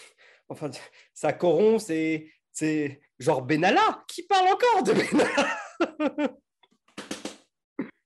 [0.50, 0.70] enfin,
[1.14, 4.04] ça corrompt, c'est, c'est genre Benalla.
[4.06, 6.36] Qui parle encore de Benalla?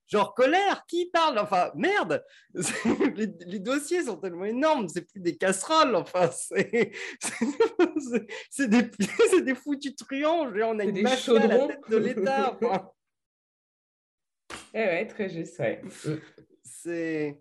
[0.09, 1.37] Genre colère, qui parle?
[1.41, 2.25] Enfin, merde
[3.17, 6.93] les, dossiers sont tellement énormes, c'est plus des casseroles, enfin, c'est,
[8.49, 8.89] c'est, des,
[9.29, 12.57] c'est des foutus truands, on a une machine à la tête de l'État.
[12.63, 12.89] Enfin.
[14.79, 15.81] Eh ouais, très juste, ouais.
[16.63, 17.41] C'est...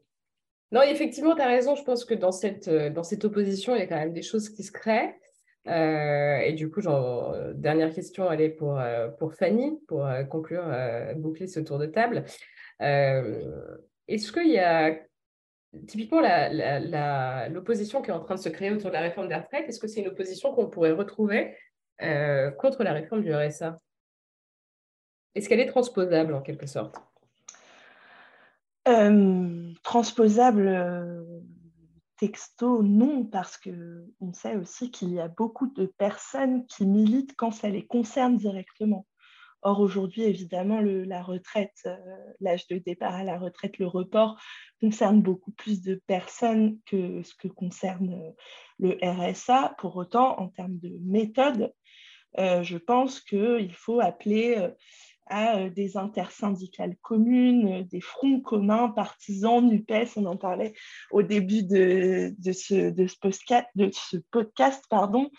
[0.72, 3.82] Non, effectivement, tu as raison, je pense que dans cette, dans cette opposition, il y
[3.82, 5.14] a quand même des choses qui se créent.
[5.68, 10.24] Euh, et du coup, genre, dernière question, elle est pour, euh, pour Fanny, pour euh,
[10.24, 10.64] conclure,
[11.18, 12.24] boucler ce tour de table.
[12.82, 13.78] Euh,
[14.08, 14.98] est-ce qu'il y a
[15.88, 16.22] typiquement
[17.50, 19.80] l'opposition qui est en train de se créer autour de la réforme des retraites Est-ce
[19.80, 21.56] que c'est une opposition qu'on pourrait retrouver
[22.02, 23.80] euh, contre la réforme du RSA
[25.36, 26.96] Est-ce qu'elle est transposable en quelque sorte?
[28.88, 30.70] Euh, Transposable
[32.18, 37.52] texto, non, parce qu'on sait aussi qu'il y a beaucoup de personnes qui militent quand
[37.52, 39.06] ça les concerne directement.
[39.62, 41.98] Or, aujourd'hui, évidemment, la retraite, euh,
[42.40, 44.40] l'âge de départ à la retraite, le report
[44.80, 48.32] concerne beaucoup plus de personnes que ce que concerne euh,
[48.78, 49.74] le RSA.
[49.80, 51.74] Pour autant, en termes de méthode,
[52.38, 54.70] euh, je pense qu'il faut appeler
[55.28, 60.74] à des intersyndicales communes, des fronts communs, partisans, NUPES, on en parlait
[61.12, 63.92] au début de, ce, podcast, de.
[64.90, 65.30] Pardon.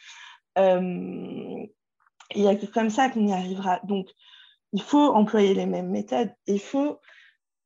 [2.34, 3.80] Il n'y a que comme ça qu'on y arrivera.
[3.84, 4.09] Donc,
[4.72, 6.32] il faut employer les mêmes méthodes.
[6.47, 7.01] Il faut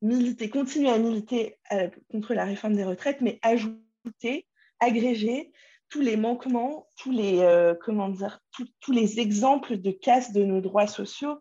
[0.03, 4.47] militer, continuer à militer euh, contre la réforme des retraites, mais ajouter,
[4.79, 5.53] agréger
[5.89, 8.41] tous les manquements, tous les, euh, comment dire,
[8.81, 11.41] tous les exemples de casse de nos droits sociaux.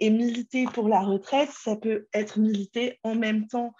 [0.00, 3.72] Et militer pour la retraite, ça peut être militer en même temps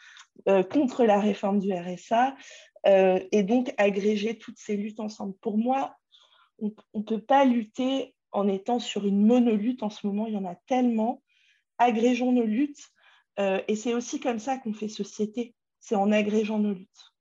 [0.49, 2.35] euh, contre la réforme du RSA
[3.33, 5.35] et donc agréger toutes ces luttes ensemble.
[5.41, 5.97] Pour moi,
[6.61, 10.37] on ne peut pas lutter en étant sur une monolutte en ce moment, il y
[10.37, 11.23] en a tellement.
[11.79, 12.91] Agrégeons nos luttes.
[13.39, 17.16] Euh, et c'est aussi comme ça qu'on fait société, c'est en agrégeant nos luttes.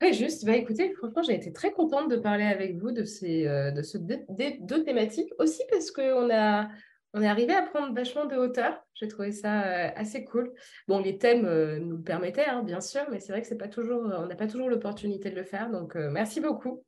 [0.00, 0.44] Très juste.
[0.44, 3.82] Bah, écoutez, franchement, j'ai été très contente de parler avec vous de ces, euh, de
[3.82, 6.68] ce deux, thématiques, aussi parce qu'on a,
[7.14, 8.80] on est arrivé à prendre vachement de hauteur.
[8.94, 10.52] J'ai trouvé ça euh, assez cool.
[10.86, 11.42] Bon, les thèmes
[11.78, 14.36] nous le permettaient, hein, bien sûr, mais c'est vrai que c'est pas toujours, on n'a
[14.36, 15.70] pas toujours l'opportunité de le faire.
[15.70, 16.84] Donc, merci beaucoup.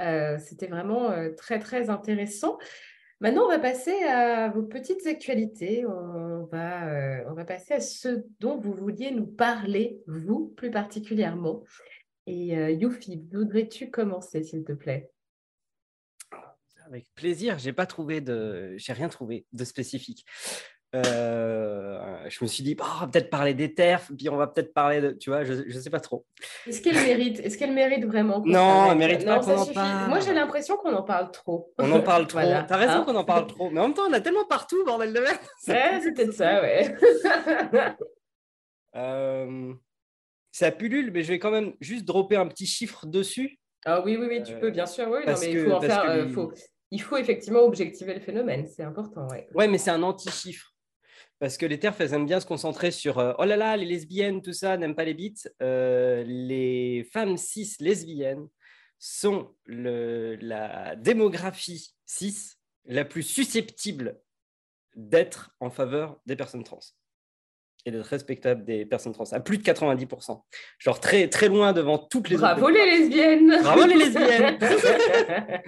[0.00, 2.58] Euh, c'était vraiment euh, très, très intéressant.
[3.20, 5.86] Maintenant, on va passer à vos petites actualités.
[5.86, 10.70] On va, euh, on va passer à ce dont vous vouliez nous parler, vous plus
[10.70, 11.62] particulièrement.
[12.26, 15.10] Et Youfi, voudrais-tu commencer, s'il te plaît?
[16.86, 17.58] Avec plaisir.
[17.58, 20.24] J'ai pas trouvé de, j'ai rien trouvé de spécifique.
[20.94, 25.00] Euh, je me suis dit, oh, peut-être parler des terres, puis on va peut-être parler
[25.00, 25.12] de.
[25.12, 26.26] Tu vois, je ne sais pas trop.
[26.66, 30.08] Est-ce qu'elle mérite Est-ce qu'elle mérite vraiment Non, elle mérite pas qu'on en parle.
[30.10, 31.72] Moi, j'ai l'impression qu'on en parle trop.
[31.78, 32.40] On en parle trop.
[32.40, 32.64] voilà.
[32.64, 33.70] T'as raison hein qu'on en parle trop.
[33.70, 35.38] Mais en même temps, on a tellement partout, bordel de merde.
[35.66, 36.94] Ouais, c'est peut-être ça, ouais.
[38.96, 39.72] euh,
[40.52, 43.58] ça pullule, mais je vais quand même juste dropper un petit chiffre dessus.
[43.84, 45.08] Ah oui, oui, oui, tu peux, bien sûr.
[45.08, 46.04] Oui, non, mais il faut en faire.
[46.08, 46.52] Euh, faut...
[46.90, 49.26] Il faut effectivement objectiver le phénomène, c'est important.
[49.54, 50.74] Ouais mais c'est un anti-chiffre.
[51.38, 54.42] parce que les TERF, elles aiment bien se concentrer sur oh là là, les lesbiennes,
[54.42, 55.50] tout ça, n'aiment pas les bites.
[55.60, 58.46] les femmes cis lesbiennes
[58.98, 62.36] sont la démographie cis
[62.84, 64.20] la plus susceptible
[64.94, 66.80] d'être en faveur des personnes trans
[67.84, 70.40] et d'être respectable des personnes trans, à plus de 90%.
[70.78, 74.58] Genre très, très loin devant toutes les Bravo les lesbiennes Bravo les lesbiennes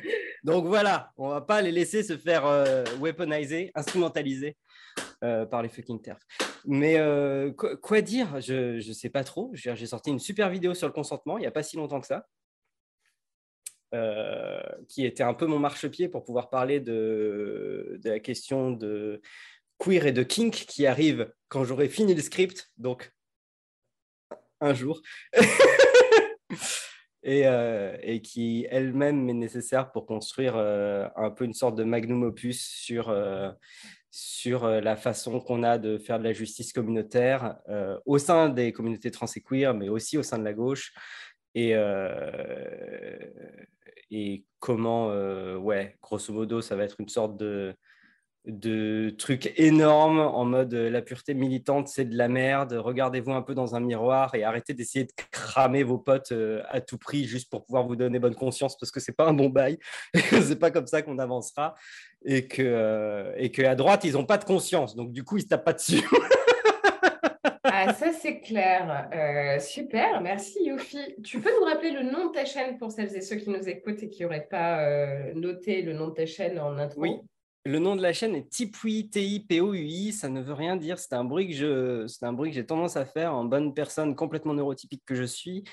[0.45, 4.57] Donc voilà, on va pas les laisser se faire euh, weaponiser, instrumentaliser
[5.25, 6.21] euh, par les fucking TERF.
[6.67, 8.41] Mais euh, quoi, dire?
[8.41, 9.51] Je ne sais pas trop.
[9.55, 12.07] J'ai sorti une super vidéo sur le consentement il n'y a pas si longtemps que
[12.07, 12.27] ça.
[14.89, 19.23] Qui était un peu mon marchepied pour pouvoir parler de, de, la question de
[19.79, 23.15] queer et de kink qui arrive quand j'aurai fini le script, donc
[24.61, 25.01] un jour,
[27.23, 31.85] et, euh, et, qui elle-même est nécessaire pour construire euh, un peu une sorte de
[31.85, 33.15] magnum opus sur,
[34.11, 37.59] sur la façon qu'on a de faire de la justice communautaire
[38.05, 40.93] au sein des communautés trans et queer, mais aussi au sein de la gauche.
[41.55, 41.73] Et,
[44.11, 47.77] et comment, euh, ouais, grosso modo, ça va être une sorte de,
[48.47, 52.74] de truc énorme en mode euh, la pureté militante, c'est de la merde.
[52.74, 56.80] Regardez-vous un peu dans un miroir et arrêtez d'essayer de cramer vos potes euh, à
[56.80, 59.49] tout prix juste pour pouvoir vous donner bonne conscience parce que c'est pas un bon
[59.49, 59.78] bail.
[60.14, 61.74] c'est pas comme ça qu'on avancera
[62.24, 64.95] et que, et que à droite, ils n'ont pas de conscience.
[64.95, 66.03] Donc, du coup, ils se tapent pas dessus.
[67.66, 69.09] Ah, ça c'est clair.
[69.12, 71.16] Euh, super, merci Yufi.
[71.24, 73.68] Tu peux nous rappeler le nom de ta chaîne pour celles et ceux qui nous
[73.68, 77.01] écoutent et qui n'auraient pas euh, noté le nom de ta chaîne en intro?
[77.01, 77.20] Oui,
[77.65, 80.12] le nom de la chaîne est Tipui, T-I-P-O-U-I.
[80.12, 80.99] Ça ne veut rien dire.
[80.99, 83.75] C'est un bruit que je, c'est un bruit que j'ai tendance à faire en bonne
[83.75, 85.65] personne complètement neurotypique que je suis.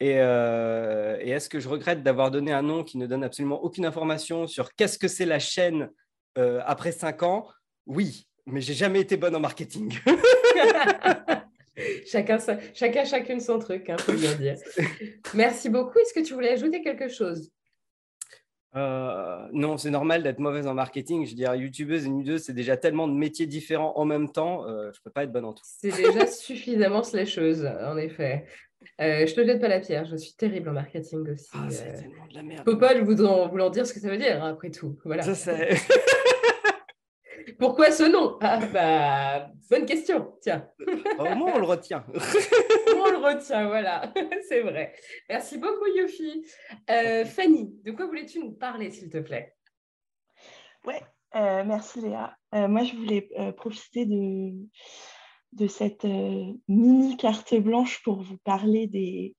[0.00, 3.62] Et, euh, et est-ce que je regrette d'avoir donné un nom qui ne donne absolument
[3.62, 5.90] aucune information sur qu'est-ce que c'est la chaîne
[6.36, 7.48] après cinq ans?
[7.86, 9.98] Oui, mais j'ai jamais été bonne en marketing.
[12.06, 12.38] chacun,
[12.74, 14.56] chacun, chacune son truc, il hein, faut bien dire.
[15.34, 15.98] Merci beaucoup.
[15.98, 17.50] Est-ce que tu voulais ajouter quelque chose?
[18.76, 21.24] Euh, non, c'est normal d'être mauvaise en marketing.
[21.24, 24.66] Je veux dire, youtubeuse et nudeuse, c'est déjà tellement de métiers différents en même temps.
[24.66, 25.64] Euh, je ne peux pas être bonne en tout.
[25.64, 28.44] C'est déjà suffisamment slasheuse, en effet.
[29.00, 31.50] Euh, je te jette pas la pierre, je suis terrible en marketing aussi.
[31.52, 32.78] Ah, c'est tellement de la merde.
[32.78, 34.98] Pas voulant, voulant dire ce que ça veut dire, après tout.
[35.04, 35.22] Voilà.
[35.22, 35.70] Je sais.
[37.58, 38.38] Pourquoi ce nom?
[38.40, 40.66] Ah, bah, Bonne question, tiens.
[41.18, 42.04] Au moins, on le retient.
[42.14, 44.12] on le retient, voilà,
[44.48, 44.94] c'est vrai.
[45.28, 46.46] Merci beaucoup, Yofi.
[46.88, 49.54] Euh, Fanny, de quoi voulais-tu nous parler, s'il te plaît?
[50.86, 51.02] Ouais,
[51.34, 52.34] euh, merci Léa.
[52.54, 53.28] Euh, moi, je voulais
[53.58, 54.52] profiter de,
[55.52, 56.06] de cette
[56.66, 59.36] mini carte blanche pour vous parler des,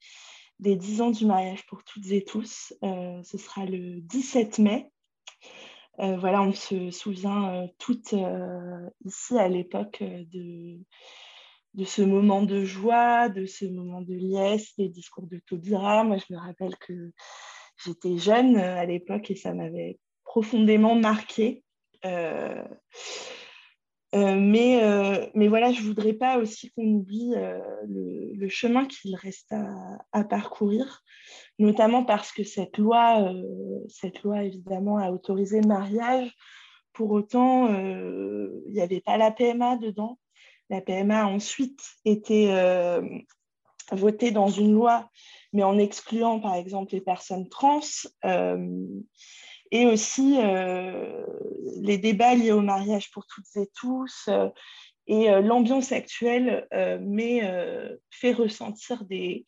[0.59, 2.71] des 10 ans du mariage pour toutes et tous.
[2.83, 4.91] ce sera le 17 mai.
[5.99, 10.79] Euh, voilà, on se souvient euh, toutes euh, ici à l'époque de,
[11.83, 16.05] ce moment de joie, de ce moment de liesse, des discours de Taubira.
[16.05, 17.11] Moi, je me rappelle que
[17.83, 21.63] j'étais jeune à l'époque et ça m'avait profondément marqué.
[24.13, 24.79] Mais,
[25.33, 27.33] voilà, je ne voudrais pas aussi qu'on oublie
[27.87, 29.53] le, chemin qu'il reste
[30.13, 31.03] à, parcourir,
[31.59, 33.31] notamment parce que cette loi,
[33.87, 36.33] cette loi évidemment, a autorisé le mariage.
[36.93, 40.17] Pour autant, il n'y avait pas la PMA dedans.
[40.69, 42.47] La PMA a ensuite été
[43.91, 45.09] votée dans une loi,
[45.53, 47.81] mais en excluant par exemple les personnes trans
[49.71, 51.25] et aussi euh,
[51.81, 54.25] les débats liés au mariage pour toutes et tous.
[54.27, 54.49] Euh,
[55.07, 56.67] et euh, l'ambiance actuelle
[57.01, 57.41] mais,
[58.11, 59.45] fait ressentir des,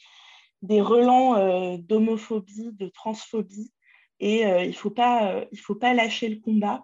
[0.62, 3.72] des relents d'homophobie, de transphobie.
[4.20, 6.84] Et il ne faut, pas, faut pas lâcher le combat.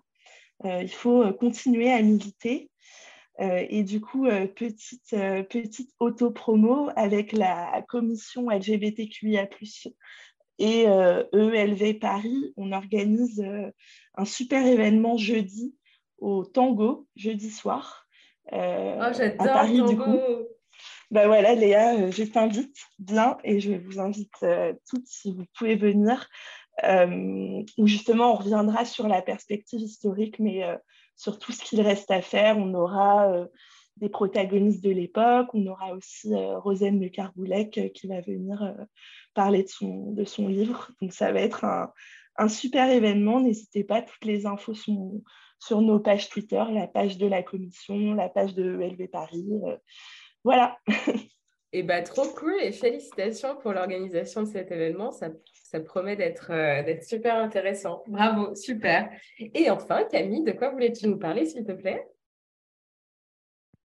[0.63, 2.71] il faut continuer à militer.
[3.39, 4.25] et du coup,
[4.55, 5.15] petite,
[5.49, 9.47] petite auto-promo avec la commission LGBTQIA,
[10.59, 13.71] et ELV e Paris, on organise euh,
[14.15, 15.75] un super événement jeudi
[16.17, 18.07] au Tango, jeudi soir.
[18.53, 20.19] Euh, oh, du coup.
[21.09, 24.45] Ben voilà, Léa, euh, je t'invite bien et je vous invite
[24.89, 26.29] toutes si vous pouvez venir.
[26.83, 30.63] où justement, on reviendra sur la perspective historique, mais
[31.15, 32.57] sur tout ce qu'il reste à faire.
[32.57, 33.47] On aura
[33.99, 35.49] des protagonistes de l'époque.
[35.53, 38.73] On aura aussi euh, Rosane de Carboulec euh, qui va venir euh,
[39.33, 40.91] parler de son, livre.
[41.01, 41.91] Donc ça va être un,
[42.37, 43.39] un super événement.
[43.39, 45.23] N'hésitez pas, toutes les infos sont
[45.59, 49.47] sur nos pages Twitter, la page de la commission, la page de LV Paris.
[50.47, 50.77] Voilà.
[51.73, 55.11] Et eh bah, trop cool et félicitations pour l'organisation de cet événement.
[55.11, 55.27] Ça,
[55.65, 56.47] ça promet d'être
[56.85, 58.01] d'être super intéressant.
[58.07, 59.09] Bravo, super.
[59.39, 62.07] Et enfin, Camille, de quoi voulais-tu nous parler, s'il te plaît?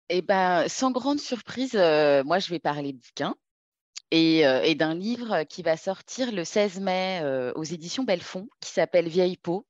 [0.10, 3.36] Eh ben, sans grande surprise, moi, je vais parler bouquin
[4.10, 9.08] et, et d'un livre qui va sortir le 16 mai aux éditions Belfond, qui s'appelle
[9.08, 9.68] Vieille peau.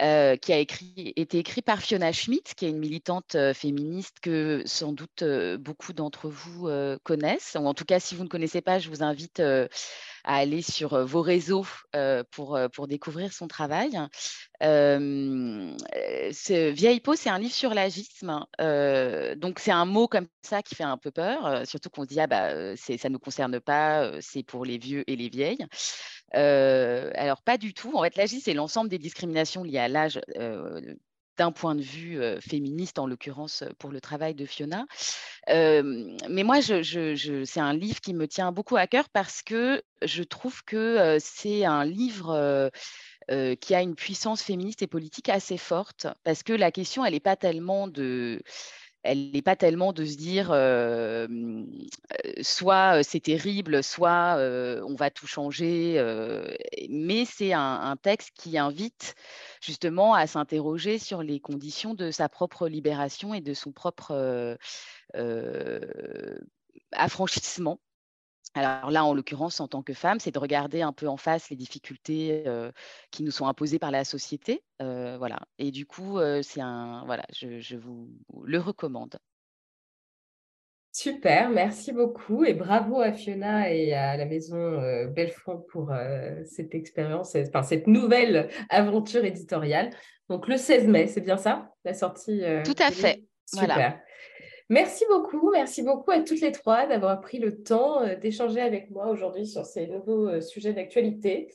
[0.00, 4.20] Euh, qui a écrit, été écrit par Fiona Schmidt, qui est une militante euh, féministe
[4.22, 6.68] que sans doute euh, beaucoup d'entre vous
[7.02, 7.56] connaissent.
[7.60, 9.68] Ou en tout cas, si vous ne connaissez pas, je vous invite à
[10.24, 11.66] aller sur vos réseaux
[12.30, 13.98] pour, pour découvrir son travail.
[14.60, 18.44] ce Vieille peau, c'est un livre sur l'agisme.
[19.36, 22.20] donc, c'est un mot comme ça qui fait un peu peur, surtout qu'on se dit,
[22.20, 25.66] ah bah, ça ne nous concerne pas, c'est pour les vieux et les vieilles.
[26.34, 27.92] Alors, pas du tout.
[27.94, 30.20] En fait, l'AGI, c'est l'ensemble des discriminations liées à l'âge
[31.38, 34.86] d'un point de vue féministe, en l'occurrence pour le travail de Fiona.
[35.48, 40.62] mais moi, c'est un livre qui me tient beaucoup à cœur parce que je trouve
[40.64, 42.70] que c'est un livre
[43.60, 47.20] qui a une puissance féministe et politique assez forte, parce que la question, elle n'est
[47.20, 48.42] pas tellement de
[49.02, 50.48] elle n'est pas tellement de se dire
[52.42, 54.36] soit c'est terrible, soit
[54.86, 56.02] on va tout changer,
[56.88, 59.14] mais c'est un, texte qui invite
[59.60, 64.56] justement à s'interroger sur les conditions de sa propre libération et de son propre
[66.92, 67.78] affranchissement
[68.54, 71.48] alors là, en l'occurrence, en tant que femme, c'est de regarder un peu en face
[71.50, 72.44] les difficultés
[73.10, 74.62] qui nous sont imposées par la société.
[74.78, 75.40] voilà.
[75.58, 78.10] Et du coup, c'est un voilà, je, vous
[78.44, 79.16] le recommande.
[80.94, 85.90] Super, merci beaucoup et bravo à Fiona et à la maison Belfond pour
[86.44, 89.88] cette expérience, enfin cette nouvelle aventure éditoriale.
[90.28, 93.24] Donc le 16 mai, c'est bien ça, la sortie Tout à fait.
[93.46, 93.98] Super.
[94.72, 98.90] Merci beaucoup, merci beaucoup à toutes les trois d'avoir pris le temps euh, d'échanger avec
[98.90, 101.52] moi aujourd'hui sur ces nouveaux euh, sujets d'actualité.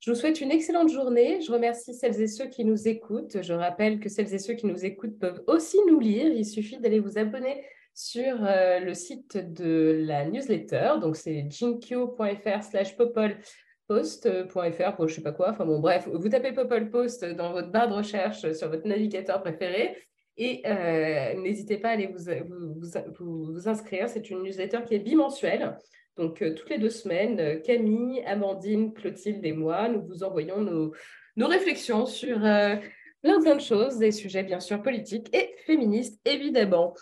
[0.00, 1.40] Je vous souhaite une excellente journée.
[1.42, 3.40] Je remercie celles et ceux qui nous écoutent.
[3.40, 6.26] Je rappelle que celles et ceux qui nous écoutent peuvent aussi nous lire.
[6.26, 10.94] Il suffit d'aller vous abonner sur euh, le site de la newsletter.
[11.00, 15.52] Donc, c'est jinkyo.fr slash popolpost.fr pour je sais pas quoi.
[15.52, 19.40] Enfin bon, bref, vous tapez Popol Post dans votre barre de recherche sur votre navigateur
[19.40, 19.96] préféré
[20.40, 22.74] et euh, n'hésitez pas à aller vous,
[23.20, 24.08] vous, inscrire.
[24.08, 25.76] C'est une newsletter qui est bimensuelle.
[26.16, 30.62] Donc, euh, toutes les deux semaines, euh, Camille, Amandine, Clotilde et moi, nous vous envoyons
[30.62, 30.94] nos,
[31.36, 32.80] nos réflexions sur plein,
[33.22, 36.94] plein de choses, des sujets bien sûr politiques et féministes, évidemment.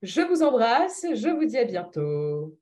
[0.00, 1.04] Je vous embrasse.
[1.14, 2.56] Je vous dis à bientôt.